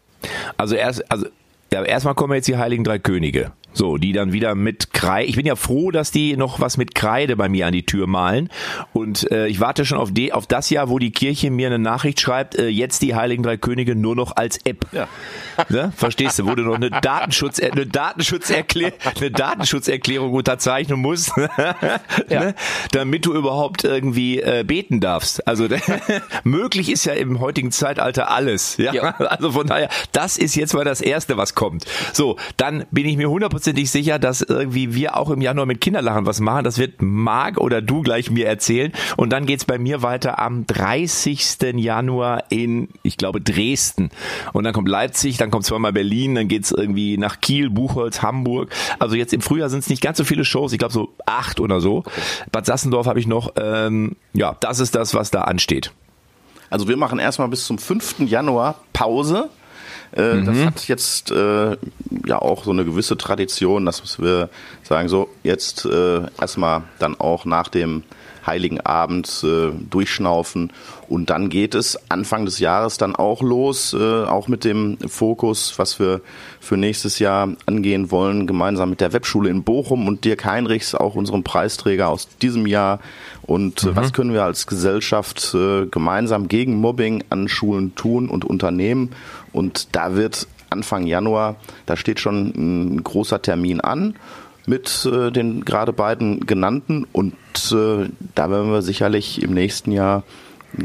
Also 0.56 0.76
erst, 0.76 1.10
also 1.12 1.28
ja, 1.72 1.84
erstmal 1.84 2.16
kommen 2.16 2.34
jetzt 2.34 2.48
die 2.48 2.58
Heiligen 2.58 2.84
Drei 2.84 2.98
Könige. 2.98 3.52
So, 3.78 3.98
die 3.98 4.12
dann 4.12 4.34
wieder 4.34 4.56
mit 4.56 4.92
Kreide. 4.92 5.30
Ich 5.30 5.36
bin 5.36 5.46
ja 5.46 5.56
froh, 5.56 5.92
dass 5.92 6.10
die 6.10 6.36
noch 6.36 6.60
was 6.60 6.78
mit 6.78 6.96
Kreide 6.96 7.36
bei 7.36 7.48
mir 7.48 7.68
an 7.68 7.74
die 7.74 7.86
Tür 7.86 8.08
malen. 8.08 8.50
Und 8.92 9.32
äh, 9.32 9.46
ich 9.48 9.60
warte 9.60 9.86
schon 9.86 10.00
auf, 10.00 10.12
die, 10.12 10.34
auf 10.34 10.48
das 10.48 10.72
Jahr, 10.72 10.90
wo 10.90 10.98
die 10.98 11.12
Kirche 11.12 11.52
mir 11.52 11.68
eine 11.68 11.78
Nachricht 11.78 12.20
schreibt, 12.20 12.56
äh, 12.56 12.70
jetzt 12.70 13.04
die 13.04 13.14
Heiligen 13.14 13.44
Drei 13.44 13.56
Könige 13.58 13.96
nur 13.96 14.16
noch 14.16 14.36
als 14.36 14.58
App. 14.66 14.88
Ja. 14.92 15.08
Ne? 15.70 15.94
Verstehst 15.96 16.40
du, 16.40 16.48
wo 16.48 16.56
du 16.56 16.64
noch 16.64 16.74
eine, 16.74 16.90
Datenschutz, 16.90 17.60
eine, 17.60 17.86
Datenschutzerklär, 17.86 18.94
eine 19.16 19.30
Datenschutzerklärung 19.30 20.34
unterzeichnen 20.34 21.00
musst, 21.00 21.34
ja. 22.30 22.40
ne? 22.40 22.56
damit 22.94 23.28
du 23.28 23.34
überhaupt 23.36 23.84
irgendwie 23.84 24.40
äh, 24.40 24.64
beten 24.66 25.02
darfst. 25.02 25.48
Also 25.48 25.68
möglich 26.44 26.90
ist 26.90 27.06
ja 27.06 27.14
im 27.14 27.40
heutigen 27.40 27.72
Zeitalter 27.72 28.32
alles. 28.32 28.78
Ja? 28.78 28.92
ja? 28.92 29.16
Also 29.18 29.52
von 29.52 29.68
daher, 29.68 29.90
das 30.14 30.38
ist 30.40 30.56
jetzt 30.56 30.74
mal 30.74 30.84
das 30.84 31.00
Erste, 31.00 31.38
was 31.38 31.54
kommt. 31.54 31.86
So, 32.14 32.38
dann 32.58 32.86
bin 32.90 33.06
ich 33.06 33.18
mir 33.18 33.28
100% 33.28 33.67
hundertprozentig 33.68 33.92
sicher, 33.92 34.20
dass 34.20 34.42
irgendwie 34.42 34.94
wir 34.94 35.18
auch 35.18 35.30
im 35.30 35.42
Januar 35.42 35.66
mit 35.66 35.82
Kinderlachen 35.82 36.26
was 36.26 36.40
machen. 36.40 36.64
Das 36.64 36.78
wird 36.78 37.02
Marc 37.02 37.58
oder 37.58 37.82
du 37.82 38.02
gleich 38.02 38.32
mir 38.32 38.48
erzählen. 38.48 38.92
Und 39.18 39.32
dann 39.32 39.46
geht's 39.46 39.66
bei 39.66 39.78
mir 39.78 40.02
weiter 40.02 40.40
am 40.40 40.66
30. 40.66 41.58
Januar 41.76 42.46
in, 42.50 42.90
ich 43.04 43.18
glaube, 43.18 43.42
Dresden. 43.42 44.10
Und 44.54 44.64
dann 44.64 44.74
kommt 44.74 44.88
Leipzig, 44.88 45.38
dann 45.38 45.52
kommt 45.52 45.66
zweimal 45.66 45.94
Berlin, 45.94 46.36
dann 46.36 46.48
geht's 46.48 46.72
irgendwie 46.72 47.18
nach 47.18 47.42
Kiel, 47.42 47.70
Buchholz, 47.70 48.22
Hamburg. 48.22 48.74
Also 49.00 49.16
jetzt 49.16 49.34
im 49.34 49.42
Frühjahr 49.42 49.70
sind 49.70 49.80
es 49.80 49.90
nicht 49.90 50.02
ganz 50.02 50.18
so 50.18 50.24
viele 50.24 50.46
Shows, 50.46 50.72
ich 50.72 50.80
glaube 50.80 50.94
so 50.94 51.14
acht 51.26 51.60
oder 51.60 51.82
so. 51.82 52.04
Bad 52.52 52.66
Sassendorf 52.66 53.08
habe 53.08 53.20
ich 53.20 53.28
noch. 53.28 53.54
Ähm, 53.60 54.16
ja, 54.34 54.56
das 54.60 54.80
ist 54.80 54.96
das, 54.96 55.14
was 55.14 55.32
da 55.32 55.42
ansteht. 55.42 55.92
Also 56.70 56.88
wir 56.88 56.98
machen 56.98 57.20
erstmal 57.20 57.48
bis 57.48 57.66
zum 57.66 57.78
5. 57.78 58.20
Januar 58.20 58.76
Pause. 58.94 59.50
Äh, 60.16 60.36
mhm. 60.36 60.46
Das 60.46 60.66
hat 60.66 60.88
jetzt 60.88 61.32
äh, 61.32 61.78
ja 62.26 62.40
auch 62.40 62.64
so 62.64 62.72
eine 62.72 62.86
gewisse 62.86 63.18
Tradition, 63.18 63.86
dass 63.86 64.20
wir 64.20 64.50
sagen, 64.84 65.10
so 65.10 65.30
jetzt 65.44 65.86
äh, 65.86 66.22
erstmal 66.40 66.84
dann 67.00 67.20
auch 67.20 67.46
nach 67.46 67.68
dem 67.68 68.04
Heiligen 68.46 68.80
Abend 68.80 69.44
äh, 69.44 69.72
durchschnaufen 69.90 70.72
und 71.10 71.30
dann 71.30 71.50
geht 71.50 71.74
es 71.74 71.98
Anfang 72.10 72.46
des 72.46 72.60
Jahres 72.60 72.98
dann 72.98 73.16
auch 73.16 73.42
los, 73.42 73.94
äh, 73.94 74.24
auch 74.24 74.48
mit 74.48 74.66
dem 74.66 74.98
Fokus, 75.08 75.78
was 75.78 76.00
wir 76.00 76.22
für 76.60 76.76
nächstes 76.76 77.20
Jahr 77.20 77.50
angehen 77.66 78.12
wollen, 78.12 78.46
gemeinsam 78.46 78.90
mit 78.90 79.00
der 79.00 79.14
Webschule 79.14 79.50
in 79.50 79.64
Bochum 79.64 80.08
und 80.08 80.26
Dirk 80.26 80.44
Heinrichs, 80.44 80.96
auch 80.96 81.16
unserem 81.16 81.44
Preisträger 81.44 82.10
aus 82.10 82.28
diesem 82.42 82.68
Jahr. 82.68 83.00
Und 83.44 83.84
äh, 83.84 83.88
mhm. 83.88 83.96
was 83.96 84.12
können 84.12 84.34
wir 84.34 84.44
als 84.44 84.68
Gesellschaft 84.68 85.54
äh, 85.54 85.86
gemeinsam 85.86 86.50
gegen 86.50 86.76
Mobbing 86.76 87.24
an 87.30 87.48
Schulen 87.48 87.96
tun 87.96 88.28
und 88.28 88.44
unternehmen? 88.44 89.12
Und 89.58 89.96
da 89.96 90.16
wird 90.16 90.48
Anfang 90.70 91.08
Januar, 91.08 91.56
da 91.86 91.98
steht 91.98 92.20
schon 92.20 92.54
ein 92.56 93.04
großer 93.04 93.42
Termin 93.42 93.82
an 93.82 94.16
mit 94.68 95.10
äh, 95.12 95.32
den 95.32 95.66
gerade 95.66 95.94
beiden 95.94 96.46
genannten 96.46 97.06
und 97.12 97.34
äh, 97.72 98.10
da 98.36 98.52
werden 98.52 98.72
wir 98.72 98.82
sicherlich 98.82 99.42
im 99.42 99.54
nächsten 99.54 99.92
Jahr 99.92 100.24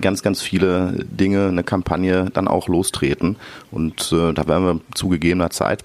ganz, 0.00 0.22
ganz 0.22 0.40
viele 0.40 1.04
Dinge, 1.04 1.48
eine 1.48 1.64
Kampagne 1.64 2.30
dann 2.32 2.46
auch 2.46 2.68
lostreten 2.68 3.36
und 3.72 4.12
äh, 4.12 4.32
da 4.32 4.46
werden 4.46 4.64
wir 4.64 4.80
zu 4.94 5.08
gegebener 5.08 5.50
Zeit 5.50 5.84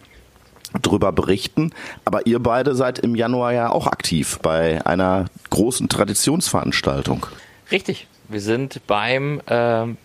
drüber 0.82 1.12
berichten. 1.12 1.72
Aber 2.06 2.28
ihr 2.28 2.40
beide 2.40 2.76
seid 2.76 3.00
im 3.00 3.16
Januar 3.16 3.54
ja 3.54 3.72
auch 3.72 3.88
aktiv 3.88 4.40
bei 4.44 4.86
einer 4.86 5.26
großen 5.50 5.90
Traditionsveranstaltung. 5.90 7.26
Richtig. 7.72 8.08
Wir 8.30 8.42
sind 8.42 8.82
beim 8.86 9.42
ähm, 9.48 9.98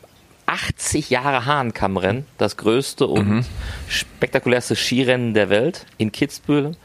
80 0.52 1.08
Jahre 1.08 1.46
Hahnkammrennen, 1.46 2.26
das 2.36 2.58
größte 2.58 3.06
und 3.06 3.28
mhm. 3.28 3.44
spektakulärste 3.88 4.76
Skirennen 4.76 5.32
der 5.32 5.48
Welt 5.48 5.86
in 5.96 6.12
Kitzbühel. 6.12 6.76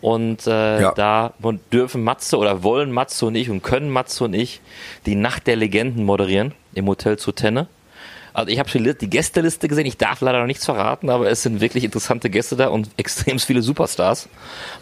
Und 0.00 0.46
äh, 0.46 0.82
ja. 0.82 0.92
da 0.92 1.32
dürfen 1.72 2.02
Matze 2.04 2.36
oder 2.36 2.62
wollen 2.62 2.92
Matze 2.92 3.24
und 3.24 3.36
ich 3.36 3.48
und 3.48 3.62
können 3.62 3.88
Matze 3.88 4.24
und 4.24 4.34
ich 4.34 4.60
die 5.06 5.14
Nacht 5.14 5.46
der 5.46 5.56
Legenden 5.56 6.04
moderieren 6.04 6.52
im 6.74 6.86
Hotel 6.88 7.16
zu 7.16 7.32
Tenne. 7.32 7.68
Also 8.34 8.50
ich 8.50 8.58
habe 8.58 8.68
schon 8.68 8.82
die 8.82 9.08
Gästeliste 9.08 9.68
gesehen, 9.68 9.86
ich 9.86 9.96
darf 9.96 10.20
leider 10.20 10.40
noch 10.40 10.48
nichts 10.48 10.64
verraten, 10.64 11.08
aber 11.08 11.30
es 11.30 11.42
sind 11.42 11.60
wirklich 11.60 11.84
interessante 11.84 12.28
Gäste 12.30 12.56
da 12.56 12.66
und 12.66 12.90
extrem 12.96 13.38
viele 13.38 13.62
Superstars, 13.62 14.28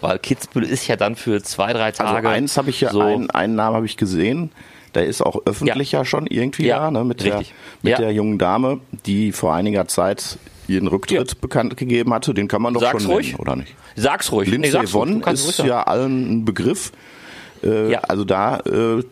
weil 0.00 0.18
Kitzbühel 0.18 0.64
ist 0.64 0.88
ja 0.88 0.96
dann 0.96 1.16
für 1.16 1.42
zwei, 1.42 1.74
drei 1.74 1.84
also 1.84 2.02
Tage. 2.02 2.28
Also 2.28 2.28
eins 2.28 2.56
habe 2.56 2.70
ich 2.70 2.80
ja, 2.80 2.90
so 2.90 3.02
einen, 3.02 3.30
einen 3.30 3.54
Namen 3.54 3.76
habe 3.76 3.86
ich 3.86 3.98
gesehen, 3.98 4.50
der 4.94 5.06
ist 5.06 5.22
auch 5.22 5.42
öffentlich 5.46 5.92
ja, 5.92 6.00
ja 6.00 6.04
schon 6.04 6.26
irgendwie 6.26 6.66
ja, 6.66 6.78
da, 6.78 6.90
ne, 6.90 7.04
mit, 7.04 7.24
der, 7.24 7.38
mit 7.82 7.92
ja. 7.92 7.98
der 7.98 8.12
jungen 8.12 8.38
Dame, 8.38 8.80
die 9.06 9.32
vor 9.32 9.54
einiger 9.54 9.88
Zeit 9.88 10.38
ihren 10.68 10.86
Rücktritt 10.86 11.32
ja. 11.32 11.38
bekannt 11.40 11.76
gegeben 11.76 12.12
hatte. 12.12 12.34
Den 12.34 12.48
kann 12.48 12.62
man 12.62 12.74
doch 12.74 12.80
sag's 12.80 13.02
schon 13.02 13.12
ruhig. 13.12 13.28
nennen, 13.28 13.40
oder 13.40 13.56
nicht? 13.56 13.74
Sag's 13.96 14.32
ruhig. 14.32 14.48
Lindsay 14.48 14.80
nee, 14.80 14.86
Vonn 14.86 15.22
ist 15.22 15.58
ja 15.58 15.82
allen 15.82 16.32
ein 16.32 16.44
Begriff. 16.44 16.92
Äh, 17.62 17.92
ja. 17.92 18.00
Also 18.00 18.24
da, 18.24 18.58
äh, 18.60 19.04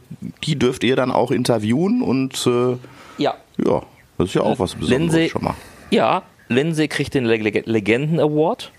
die 0.44 0.58
dürft 0.58 0.84
ihr 0.84 0.96
dann 0.96 1.10
auch 1.10 1.30
interviewen 1.30 2.02
und 2.02 2.46
äh, 2.46 2.76
ja. 3.22 3.34
ja, 3.64 3.82
das 4.18 4.28
ist 4.28 4.34
ja 4.34 4.42
auch 4.42 4.58
was 4.58 4.74
Besonderes 4.74 4.98
Lindsay, 4.98 5.28
schon 5.28 5.44
mal. 5.44 5.54
Ja, 5.90 6.22
Lindsay 6.48 6.88
kriegt 6.88 7.14
den 7.14 7.24
Leg 7.24 7.66
Legenden 7.66 8.18
Award. 8.18 8.72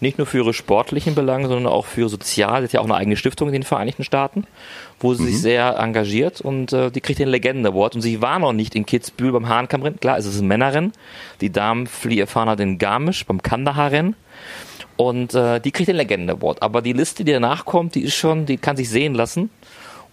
Nicht 0.00 0.18
nur 0.18 0.26
für 0.26 0.38
ihre 0.38 0.52
sportlichen 0.52 1.14
Belange, 1.14 1.48
sondern 1.48 1.72
auch 1.72 1.86
für 1.86 2.08
sozial. 2.08 2.60
Sie 2.60 2.64
hat 2.64 2.72
ja 2.72 2.80
auch 2.80 2.84
eine 2.84 2.96
eigene 2.96 3.16
Stiftung 3.16 3.48
in 3.48 3.52
den 3.52 3.62
Vereinigten 3.62 4.04
Staaten, 4.04 4.46
wo 5.00 5.14
sie 5.14 5.22
mhm. 5.22 5.26
sich 5.28 5.40
sehr 5.40 5.78
engagiert 5.78 6.40
und 6.40 6.72
äh, 6.72 6.90
die 6.90 7.00
kriegt 7.00 7.18
den 7.18 7.28
Legenden 7.28 7.66
Award. 7.66 7.94
Und 7.94 8.02
sie 8.02 8.20
war 8.20 8.38
noch 8.38 8.52
nicht 8.52 8.74
in 8.74 8.86
Kitzbühel 8.86 9.32
beim 9.32 9.48
Hahnkammrennen. 9.48 10.00
Klar, 10.00 10.18
es 10.18 10.26
ist 10.26 10.40
ein 10.40 10.48
Männerrennen. 10.48 10.92
Die 11.40 11.50
Damen 11.50 11.86
fahren 11.86 12.48
halt 12.48 12.60
in 12.60 12.78
Garmisch 12.78 13.24
beim 13.24 13.42
Kandahar-Rennen. 13.42 14.16
Und 14.96 15.34
äh, 15.34 15.60
die 15.60 15.72
kriegt 15.72 15.88
den 15.88 15.96
Legenden 15.96 16.30
Award. 16.30 16.62
Aber 16.62 16.82
die 16.82 16.92
Liste, 16.92 17.24
die 17.24 17.32
danach 17.32 17.64
kommt, 17.64 17.94
die 17.94 18.02
ist 18.02 18.14
schon, 18.14 18.46
die 18.46 18.56
kann 18.56 18.76
sich 18.76 18.88
sehen 18.88 19.14
lassen. 19.14 19.50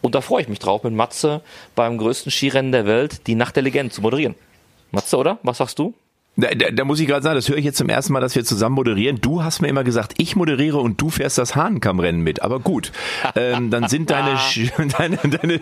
Und 0.02 0.15
da 0.15 0.22
freue 0.22 0.41
ich 0.41 0.50
mich 0.50 0.60
drauf, 0.60 0.84
mit 0.84 0.94
Matze 0.94 1.41
beim 1.76 1.98
größten 1.98 2.32
Skirennen 2.32 2.72
der 2.72 2.86
Welt 2.86 3.28
die 3.28 3.36
Nacht 3.36 3.56
der 3.56 3.63
Legenden 3.63 3.91
zu 3.91 4.02
moderieren. 4.02 4.36
Matze, 4.91 5.17
oder? 5.17 5.38
Was 5.44 5.60
sagst 5.60 5.78
du? 5.80 5.94
Da, 6.38 6.48
da, 6.56 6.72
da 6.72 6.86
muss 6.86 7.02
ich 7.02 7.08
gerade 7.08 7.24
sagen, 7.24 7.36
das 7.36 7.50
höre 7.50 7.58
ich 7.58 7.65
jetzt 7.65 7.78
zum 7.78 7.89
ersten 7.89 8.13
Mal, 8.13 8.22
dass 8.22 8.36
wir 8.36 8.46
zusammen 8.46 8.76
moderieren. 8.76 9.20
Du 9.20 9.44
hast 9.44 9.62
mir 9.62 9.67
immer 9.67 9.84
gesagt, 9.84 10.13
ich 10.17 10.38
moderiere 10.38 10.78
und 10.78 11.02
du 11.02 11.10
fährst 11.10 11.38
das 11.38 11.58
Hahnenkammrennen 11.58 12.22
mit. 12.22 12.41
Aber 12.41 12.62
gut, 12.62 12.94
ähm, 13.36 13.70
dann 13.70 13.89
sind 13.89 14.10
deine, 14.10 14.39
deine, 14.98 15.17
deine, 15.17 15.60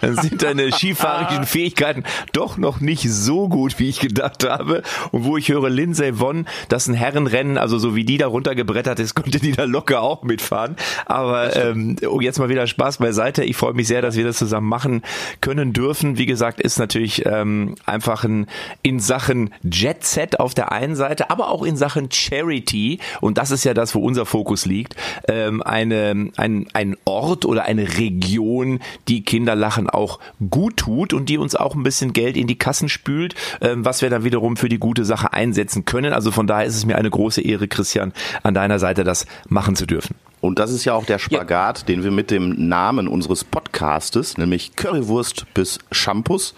dann 0.00 0.16
sind 0.16 0.42
deine 0.42 0.72
skifahrischen 0.72 1.44
Fähigkeiten 1.44 2.04
doch 2.34 2.58
noch 2.58 2.80
nicht 2.80 3.10
so 3.10 3.48
gut, 3.48 3.78
wie 3.78 3.88
ich 3.88 3.98
gedacht 3.98 4.46
habe. 4.46 4.82
Und 5.10 5.24
wo 5.24 5.38
ich 5.38 5.48
höre, 5.48 5.70
Lindsay 5.70 6.18
Vonn, 6.18 6.46
das 6.68 6.82
ist 6.82 6.88
ein 6.88 6.94
Herrenrennen, 6.94 7.56
also 7.56 7.78
so 7.78 7.96
wie 7.96 8.04
die 8.04 8.18
da 8.18 8.26
runtergebrettert 8.26 9.00
ist, 9.00 9.14
konnte 9.14 9.40
die 9.40 9.52
da 9.52 9.64
locker 9.64 10.02
auch 10.02 10.22
mitfahren. 10.22 10.76
Aber 11.06 11.56
ähm, 11.56 11.96
oh, 12.06 12.20
jetzt 12.20 12.38
mal 12.38 12.50
wieder 12.50 12.66
Spaß 12.66 12.98
beiseite. 12.98 13.42
Ich 13.42 13.56
freue 13.56 13.72
mich 13.72 13.88
sehr, 13.88 14.02
dass 14.02 14.16
wir 14.16 14.24
das 14.24 14.36
zusammen 14.36 14.68
machen 14.68 15.00
können 15.40 15.72
dürfen. 15.72 16.18
Wie 16.18 16.26
gesagt, 16.26 16.60
ist 16.60 16.78
natürlich 16.78 17.24
ähm, 17.24 17.74
einfach 17.86 18.24
ein 18.24 18.48
in 18.82 19.00
Sachen 19.00 19.54
Jet 19.62 20.09
Set 20.12 20.40
auf 20.40 20.54
der 20.54 20.72
einen 20.72 20.96
Seite, 20.96 21.30
aber 21.30 21.50
auch 21.50 21.62
in 21.62 21.76
Sachen 21.76 22.10
Charity, 22.10 22.98
und 23.20 23.38
das 23.38 23.50
ist 23.50 23.64
ja 23.64 23.74
das, 23.74 23.94
wo 23.94 24.00
unser 24.00 24.26
Fokus 24.26 24.66
liegt, 24.66 24.96
ähm, 25.28 25.62
eine, 25.62 26.30
ein, 26.36 26.66
ein 26.72 26.96
Ort 27.04 27.44
oder 27.44 27.64
eine 27.64 27.98
Region, 27.98 28.80
die 29.08 29.22
Kinderlachen 29.22 29.88
auch 29.88 30.20
gut 30.50 30.76
tut 30.76 31.12
und 31.12 31.28
die 31.28 31.38
uns 31.38 31.54
auch 31.54 31.74
ein 31.74 31.82
bisschen 31.82 32.12
Geld 32.12 32.36
in 32.36 32.46
die 32.46 32.58
Kassen 32.58 32.88
spült, 32.88 33.34
ähm, 33.60 33.84
was 33.84 34.02
wir 34.02 34.10
dann 34.10 34.24
wiederum 34.24 34.56
für 34.56 34.68
die 34.68 34.78
gute 34.78 35.04
Sache 35.04 35.32
einsetzen 35.32 35.84
können. 35.84 36.12
Also 36.12 36.30
von 36.30 36.46
daher 36.46 36.66
ist 36.66 36.76
es 36.76 36.86
mir 36.86 36.96
eine 36.96 37.10
große 37.10 37.40
Ehre, 37.40 37.68
Christian, 37.68 38.12
an 38.42 38.54
deiner 38.54 38.78
Seite 38.78 39.04
das 39.04 39.26
machen 39.48 39.76
zu 39.76 39.86
dürfen. 39.86 40.16
Und 40.40 40.58
das 40.58 40.70
ist 40.70 40.84
ja 40.84 40.94
auch 40.94 41.04
der 41.04 41.18
Spagat, 41.18 41.80
ja. 41.80 41.84
den 41.84 42.02
wir 42.02 42.10
mit 42.10 42.30
dem 42.30 42.68
Namen 42.68 43.08
unseres 43.08 43.44
Podcastes, 43.44 44.38
nämlich 44.38 44.74
Currywurst 44.74 45.46
bis 45.52 45.78
Shampoos, 45.92 46.54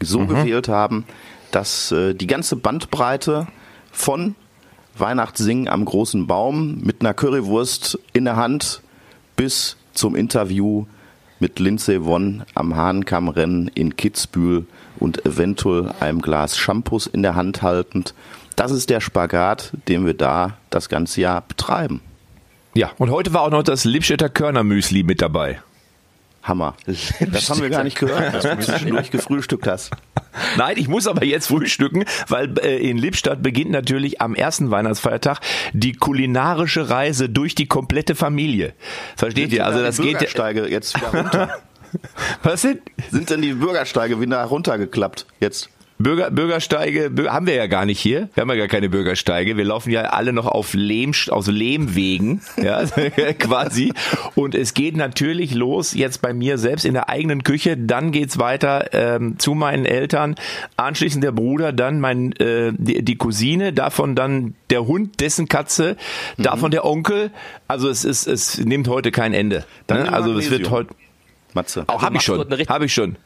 so 0.00 0.20
mhm. 0.20 0.28
gewählt 0.28 0.68
haben, 0.68 1.04
dass 1.50 1.92
äh, 1.92 2.14
die 2.14 2.26
ganze 2.26 2.56
Bandbreite 2.56 3.46
von 3.92 4.34
Weihnachtssingen 4.96 5.68
am 5.68 5.84
großen 5.84 6.26
Baum 6.26 6.80
mit 6.82 7.00
einer 7.00 7.14
Currywurst 7.14 7.98
in 8.12 8.24
der 8.24 8.36
Hand 8.36 8.82
bis 9.36 9.76
zum 9.94 10.16
Interview 10.16 10.86
mit 11.40 11.58
Lindsay 11.58 12.04
Wonn 12.04 12.44
am 12.54 12.74
Hahnkammrennen 12.74 13.68
in 13.68 13.96
Kitzbühel 13.96 14.66
und 14.98 15.24
eventuell 15.24 15.92
einem 16.00 16.20
Glas 16.20 16.56
Shampoos 16.56 17.06
in 17.06 17.22
der 17.22 17.36
Hand 17.36 17.62
haltend. 17.62 18.14
Das 18.56 18.72
ist 18.72 18.90
der 18.90 19.00
Spagat, 19.00 19.72
den 19.86 20.04
wir 20.04 20.14
da 20.14 20.56
das 20.70 20.88
ganze 20.88 21.20
Jahr 21.20 21.42
betreiben. 21.42 22.00
Ja, 22.74 22.90
und 22.98 23.10
heute 23.10 23.32
war 23.32 23.42
auch 23.42 23.50
noch 23.50 23.62
das 23.62 23.84
Lippstädter 23.84 24.28
Körnermüsli 24.28 25.04
mit 25.04 25.22
dabei. 25.22 25.60
Hammer. 26.42 26.74
Das 26.86 27.50
haben 27.50 27.60
wir 27.60 27.70
gar 27.70 27.84
nicht 27.84 27.98
gehört, 27.98 28.34
dass 28.34 28.44
du 28.44 28.58
zwischendurch 28.60 29.10
gefrühstückt 29.10 29.66
hast. 29.66 29.90
Nein, 30.56 30.76
ich 30.76 30.88
muss 30.88 31.06
aber 31.06 31.24
jetzt 31.24 31.48
frühstücken, 31.48 32.04
weil 32.28 32.58
äh, 32.58 32.78
in 32.78 32.98
Lippstadt 32.98 33.42
beginnt 33.42 33.70
natürlich 33.70 34.20
am 34.20 34.34
ersten 34.34 34.70
Weihnachtsfeiertag 34.70 35.40
die 35.72 35.92
kulinarische 35.92 36.90
Reise 36.90 37.28
durch 37.28 37.54
die 37.54 37.66
komplette 37.66 38.14
Familie. 38.14 38.74
Versteht 39.16 39.52
ihr? 39.52 39.66
Also 39.66 39.80
das 39.80 39.96
geht 39.98 40.18
Bürgersteige 40.18 40.68
jetzt 40.68 40.96
wieder 40.96 41.08
runter. 41.08 41.58
Was 42.42 42.62
sind? 42.62 42.82
Sind 43.10 43.30
denn 43.30 43.42
die 43.42 43.54
Bürgersteige 43.54 44.20
wieder 44.20 44.42
runtergeklappt 44.44 45.26
jetzt? 45.40 45.70
Bürger, 46.00 46.30
Bürgersteige 46.30 47.10
haben 47.28 47.48
wir 47.48 47.54
ja 47.54 47.66
gar 47.66 47.84
nicht 47.84 47.98
hier. 47.98 48.28
Wir 48.34 48.42
haben 48.42 48.50
ja 48.50 48.54
gar 48.54 48.68
keine 48.68 48.88
Bürgersteige. 48.88 49.56
Wir 49.56 49.64
laufen 49.64 49.90
ja 49.90 50.02
alle 50.02 50.32
noch 50.32 50.46
auf 50.46 50.74
Lehm, 50.74 51.12
aus 51.30 51.48
Lehmwegen, 51.48 52.40
ja, 52.56 52.84
quasi. 53.38 53.92
Und 54.36 54.54
es 54.54 54.74
geht 54.74 54.96
natürlich 54.96 55.54
los 55.54 55.94
jetzt 55.94 56.22
bei 56.22 56.32
mir 56.32 56.56
selbst 56.56 56.84
in 56.84 56.94
der 56.94 57.08
eigenen 57.08 57.42
Küche. 57.42 57.76
Dann 57.76 58.12
geht's 58.12 58.38
weiter 58.38 58.92
ähm, 58.92 59.40
zu 59.40 59.54
meinen 59.54 59.86
Eltern, 59.86 60.36
anschließend 60.76 61.24
der 61.24 61.32
Bruder, 61.32 61.72
dann 61.72 61.98
mein 61.98 62.30
äh, 62.34 62.72
die, 62.76 63.04
die 63.04 63.16
Cousine, 63.16 63.72
davon 63.72 64.14
dann 64.14 64.54
der 64.70 64.86
Hund, 64.86 65.20
dessen 65.20 65.48
Katze, 65.48 65.96
mhm. 66.36 66.44
davon 66.44 66.70
der 66.70 66.84
Onkel. 66.84 67.32
Also 67.66 67.88
es 67.88 68.04
ist 68.04 68.28
es 68.28 68.58
nimmt 68.58 68.86
heute 68.86 69.10
kein 69.10 69.34
Ende. 69.34 69.64
Ne? 69.90 70.12
Also 70.12 70.38
es 70.38 70.48
wird 70.50 70.70
heute 70.70 70.94
Matze. 71.54 71.84
Auch 71.88 71.94
also 71.94 72.06
habe 72.06 72.16
ich 72.16 72.22
schon. 72.22 72.68
Habe 72.68 72.84
ich 72.84 72.94
schon. 72.94 73.16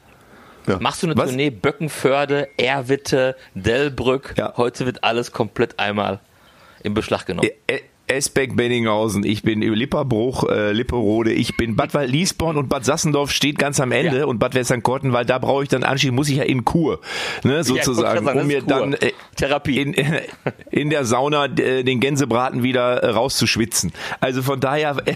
Ja. 0.66 0.78
Machst 0.80 1.02
du 1.02 1.06
eine 1.06 1.16
Was? 1.16 1.26
Tournee 1.26 1.50
Böckenförde, 1.50 2.48
Erwitte, 2.56 3.36
Delbrück? 3.54 4.34
Ja. 4.36 4.54
Heute 4.56 4.86
wird 4.86 5.02
alles 5.04 5.32
komplett 5.32 5.78
einmal 5.78 6.20
in 6.82 6.94
Beschlag 6.94 7.26
genommen. 7.26 7.48
Esbeck, 8.12 8.56
Benninghausen, 8.56 9.24
ich 9.24 9.42
bin 9.42 9.60
Lipperbruch, 9.60 10.48
äh, 10.48 10.72
Lipperode, 10.72 11.32
ich 11.32 11.56
bin 11.56 11.76
Bad 11.76 11.94
Waldliesborn 11.94 12.56
und 12.56 12.68
Bad 12.68 12.84
Sassendorf 12.84 13.30
steht 13.30 13.58
ganz 13.58 13.80
am 13.80 13.92
Ende 13.92 14.18
ja. 14.18 14.24
und 14.26 14.38
Bad 14.38 14.54
Westernkorten, 14.54 15.12
weil 15.12 15.24
da 15.24 15.38
brauche 15.38 15.62
ich 15.62 15.68
dann 15.68 15.82
anschließend, 15.82 16.16
muss 16.16 16.28
ich 16.28 16.36
ja 16.36 16.44
in 16.44 16.64
Kur, 16.64 17.00
ne, 17.42 17.64
sozusagen, 17.64 18.26
ja, 18.26 18.32
um 18.32 18.46
mir 18.46 18.62
dann 18.62 18.94
äh, 18.94 19.12
Therapie. 19.36 19.80
In, 19.80 19.94
in 20.70 20.90
der 20.90 21.04
Sauna 21.04 21.46
äh, 21.46 21.82
den 21.82 22.00
Gänsebraten 22.00 22.62
wieder 22.62 23.02
äh, 23.02 23.10
rauszuschwitzen. 23.10 23.92
Also 24.20 24.42
von 24.42 24.60
daher, 24.60 24.96
äh, 25.04 25.14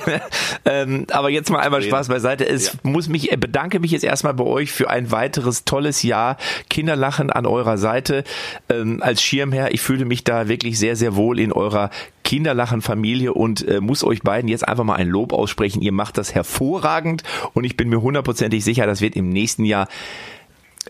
ähm, 0.64 1.06
aber 1.10 1.30
jetzt 1.30 1.50
mal 1.50 1.60
einmal 1.60 1.82
Spaß 1.82 2.08
beiseite. 2.08 2.46
Es 2.48 2.72
ja. 2.72 2.72
muss 2.82 3.08
mich, 3.08 3.32
äh, 3.32 3.36
bedanke 3.36 3.80
mich 3.80 3.90
jetzt 3.90 4.04
erstmal 4.04 4.34
bei 4.34 4.44
euch 4.44 4.72
für 4.72 4.90
ein 4.90 5.10
weiteres 5.10 5.64
tolles 5.64 6.02
Jahr. 6.02 6.36
Kinderlachen 6.70 7.30
an 7.30 7.46
eurer 7.46 7.78
Seite 7.78 8.24
ähm, 8.68 9.02
als 9.02 9.22
Schirmherr. 9.22 9.72
Ich 9.72 9.80
fühle 9.80 10.04
mich 10.04 10.24
da 10.24 10.48
wirklich 10.48 10.78
sehr, 10.78 10.96
sehr 10.96 11.16
wohl 11.16 11.38
in 11.38 11.52
eurer 11.52 11.90
Kinderlachen 12.26 12.82
Familie 12.82 13.32
und 13.32 13.66
äh, 13.68 13.80
muss 13.80 14.02
euch 14.02 14.22
beiden 14.22 14.48
jetzt 14.48 14.66
einfach 14.66 14.82
mal 14.82 14.96
ein 14.96 15.08
Lob 15.08 15.32
aussprechen. 15.32 15.80
Ihr 15.80 15.92
macht 15.92 16.18
das 16.18 16.34
hervorragend 16.34 17.22
und 17.54 17.62
ich 17.62 17.76
bin 17.76 17.88
mir 17.88 18.02
hundertprozentig 18.02 18.64
sicher, 18.64 18.84
das 18.84 19.00
wird 19.00 19.14
im 19.14 19.28
nächsten 19.28 19.64
Jahr 19.64 19.86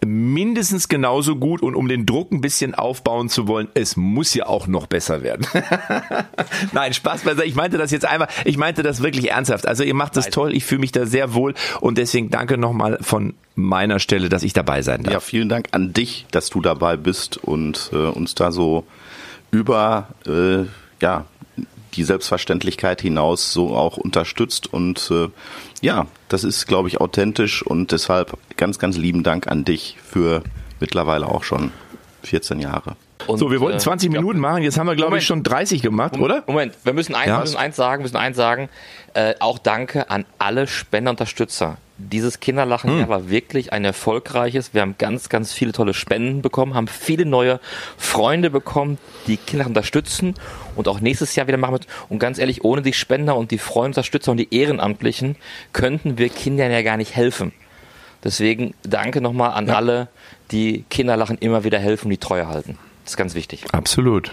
mindestens 0.04 0.88
genauso 0.88 1.36
gut 1.36 1.60
und 1.60 1.74
um 1.74 1.88
den 1.88 2.06
Druck 2.06 2.32
ein 2.32 2.40
bisschen 2.40 2.74
aufbauen 2.74 3.28
zu 3.28 3.48
wollen, 3.48 3.68
es 3.74 3.96
muss 3.96 4.32
ja 4.32 4.46
auch 4.46 4.66
noch 4.66 4.86
besser 4.86 5.22
werden. 5.22 5.46
Nein, 6.72 6.94
Spaß 6.94 7.22
beiseite. 7.22 7.46
Ich 7.46 7.54
meinte 7.54 7.76
das 7.76 7.90
jetzt 7.90 8.06
einmal, 8.06 8.28
ich 8.46 8.56
meinte 8.56 8.82
das 8.82 9.02
wirklich 9.02 9.30
ernsthaft. 9.30 9.66
Also 9.66 9.82
ihr 9.84 9.94
macht 9.94 10.16
das 10.16 10.30
toll, 10.30 10.54
ich 10.54 10.64
fühle 10.64 10.80
mich 10.80 10.92
da 10.92 11.04
sehr 11.04 11.34
wohl 11.34 11.54
und 11.80 11.98
deswegen 11.98 12.30
danke 12.30 12.56
nochmal 12.56 12.96
von 13.02 13.34
meiner 13.54 13.98
Stelle, 13.98 14.30
dass 14.30 14.42
ich 14.42 14.54
dabei 14.54 14.80
sein 14.80 15.02
darf. 15.02 15.12
Ja, 15.12 15.20
vielen 15.20 15.50
Dank 15.50 15.68
an 15.72 15.92
dich, 15.92 16.24
dass 16.30 16.48
du 16.48 16.62
dabei 16.62 16.96
bist 16.96 17.36
und 17.36 17.90
äh, 17.92 17.96
uns 17.96 18.34
da 18.34 18.52
so 18.52 18.86
über 19.50 20.08
äh, 20.26 20.64
ja, 21.00 21.26
die 21.94 22.04
Selbstverständlichkeit 22.04 23.00
hinaus 23.00 23.52
so 23.52 23.74
auch 23.74 23.96
unterstützt. 23.96 24.72
Und 24.72 25.10
äh, 25.10 25.28
ja, 25.80 26.06
das 26.28 26.44
ist, 26.44 26.66
glaube 26.66 26.88
ich, 26.88 27.00
authentisch 27.00 27.62
und 27.62 27.92
deshalb 27.92 28.36
ganz, 28.56 28.78
ganz 28.78 28.96
lieben 28.96 29.22
Dank 29.22 29.48
an 29.48 29.64
dich 29.64 29.96
für 30.04 30.42
mittlerweile 30.80 31.26
auch 31.26 31.44
schon 31.44 31.72
14 32.24 32.60
Jahre. 32.60 32.96
Und, 33.26 33.38
so, 33.38 33.50
wir 33.50 33.60
wollten 33.60 33.80
20 33.80 34.08
äh, 34.08 34.12
Minuten 34.12 34.38
machen, 34.38 34.62
jetzt 34.62 34.78
haben 34.78 34.86
wir, 34.86 34.94
glaube 34.94 35.18
ich, 35.18 35.26
schon 35.26 35.42
30 35.42 35.82
gemacht, 35.82 36.18
oder? 36.18 36.44
Moment, 36.46 36.74
wir 36.84 36.92
müssen 36.92 37.14
eins, 37.14 37.28
ja. 37.28 37.40
müssen 37.40 37.56
eins 37.56 37.76
sagen, 37.76 38.02
müssen 38.02 38.16
eins 38.16 38.36
sagen. 38.36 38.68
Äh, 39.14 39.34
auch 39.40 39.58
danke 39.58 40.10
an 40.10 40.26
alle 40.38 40.66
Spenderunterstützer 40.66 41.78
dieses 41.98 42.40
Kinderlachen 42.40 43.02
hm. 43.02 43.08
war 43.08 43.30
wirklich 43.30 43.72
ein 43.72 43.84
erfolgreiches. 43.84 44.74
Wir 44.74 44.82
haben 44.82 44.96
ganz, 44.98 45.28
ganz 45.28 45.52
viele 45.52 45.72
tolle 45.72 45.94
Spenden 45.94 46.42
bekommen, 46.42 46.74
haben 46.74 46.88
viele 46.88 47.24
neue 47.24 47.58
Freunde 47.96 48.50
bekommen, 48.50 48.98
die 49.26 49.36
Kinder 49.36 49.66
unterstützen 49.66 50.34
und 50.76 50.88
auch 50.88 51.00
nächstes 51.00 51.34
Jahr 51.34 51.46
wieder 51.46 51.58
machen. 51.58 51.78
Und 52.08 52.18
ganz 52.18 52.38
ehrlich, 52.38 52.64
ohne 52.64 52.82
die 52.82 52.92
Spender 52.92 53.36
und 53.36 53.50
die 53.50 53.58
Freunde, 53.58 53.96
Unterstützer 53.96 54.30
und 54.30 54.36
die 54.36 54.54
Ehrenamtlichen 54.54 55.36
könnten 55.72 56.18
wir 56.18 56.28
Kindern 56.28 56.70
ja 56.70 56.82
gar 56.82 56.98
nicht 56.98 57.16
helfen. 57.16 57.52
Deswegen 58.22 58.74
danke 58.82 59.20
nochmal 59.22 59.52
an 59.52 59.68
ja. 59.68 59.76
alle, 59.76 60.08
die 60.50 60.84
Kinderlachen 60.90 61.38
immer 61.38 61.64
wieder 61.64 61.78
helfen, 61.78 62.10
die 62.10 62.18
Treue 62.18 62.46
halten. 62.46 62.78
Das 63.04 63.12
ist 63.12 63.16
ganz 63.16 63.34
wichtig. 63.34 63.64
Absolut. 63.72 64.32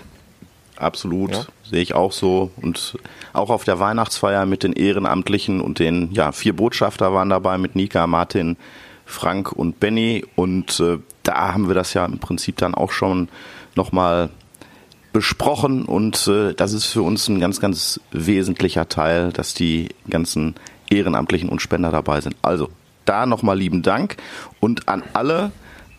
Absolut, 0.77 1.31
ja. 1.31 1.45
sehe 1.69 1.81
ich 1.81 1.93
auch 1.93 2.11
so. 2.11 2.51
Und 2.57 2.97
auch 3.31 3.49
auf 3.49 3.63
der 3.63 3.79
Weihnachtsfeier 3.79 4.45
mit 4.45 4.63
den 4.63 4.73
Ehrenamtlichen 4.73 5.61
und 5.61 5.79
den 5.79 6.11
ja, 6.11 6.31
vier 6.31 6.55
Botschafter 6.55 7.13
waren 7.13 7.29
dabei 7.29 7.57
mit 7.57 7.75
Nika, 7.75 8.07
Martin, 8.07 8.57
Frank 9.05 9.51
und 9.51 9.79
Benny. 9.79 10.25
Und 10.35 10.79
äh, 10.79 10.99
da 11.23 11.53
haben 11.53 11.67
wir 11.67 11.75
das 11.75 11.93
ja 11.93 12.05
im 12.05 12.19
Prinzip 12.19 12.57
dann 12.57 12.75
auch 12.75 12.91
schon 12.91 13.29
nochmal 13.75 14.29
besprochen. 15.11 15.85
Und 15.85 16.27
äh, 16.27 16.53
das 16.53 16.73
ist 16.73 16.85
für 16.85 17.03
uns 17.03 17.27
ein 17.27 17.39
ganz, 17.39 17.59
ganz 17.59 17.99
wesentlicher 18.11 18.89
Teil, 18.89 19.31
dass 19.31 19.53
die 19.53 19.89
ganzen 20.09 20.55
Ehrenamtlichen 20.89 21.49
und 21.49 21.61
Spender 21.61 21.91
dabei 21.91 22.21
sind. 22.21 22.35
Also 22.41 22.69
da 23.05 23.25
nochmal 23.25 23.57
lieben 23.57 23.83
Dank 23.83 24.17
und 24.59 24.87
an 24.87 25.03
alle 25.13 25.51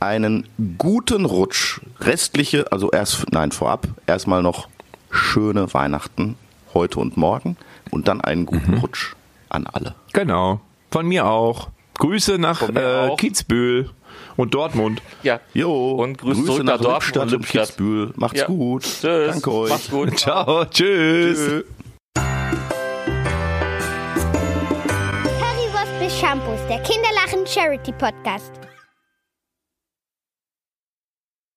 einen 0.05 0.47
guten 0.79 1.25
Rutsch. 1.25 1.81
Restliche, 2.01 2.71
also 2.73 2.91
erst, 2.91 3.33
nein, 3.33 3.53
vorab, 3.53 3.87
erstmal 4.07 4.43
noch 4.43 4.69
schöne 5.11 5.73
Weihnachten 5.75 6.37
heute 6.75 7.01
und 7.01 7.17
morgen 7.17 7.57
und 7.91 8.09
dann 8.09 8.21
einen 8.21 8.47
guten 8.47 8.75
Rutsch 8.79 9.15
an 9.49 9.67
alle. 9.67 9.95
Genau. 10.13 10.61
Von 10.91 11.07
mir 11.07 11.27
auch. 11.27 11.69
Grüße 11.99 12.39
nach 12.39 12.69
äh, 12.69 13.09
auch. 13.11 13.17
Kitzbühel 13.17 13.91
und 14.37 14.55
Dortmund. 14.55 15.01
Ja. 15.23 15.41
Jo, 15.55 15.93
Und 15.93 16.19
Grüße 16.19 16.41
Grüße 16.41 16.47
zurück 16.53 16.65
nach 16.65 16.75
nach 16.81 16.83
Dortmund 16.83 17.17
und 17.33 17.35
und. 17.35 17.47
Kitzbühel. 17.47 18.13
Macht's 18.17 18.41
Ja. 18.41 18.47
gut. 18.47 18.83
Tschüss. 18.83 19.31
Danke 19.31 19.53
euch. 19.53 19.71
Macht's 19.71 19.91
gut. 19.91 20.19
Ciao, 20.19 20.65
tschüss. 20.65 21.39
Tschö. 21.39 21.63
Currywurst 25.39 25.99
bis 26.01 26.19
Shampoos, 26.19 26.61
der 26.69 26.81
Kinderlachen 26.83 27.47
Charity 27.47 27.93
Podcast. 27.93 28.51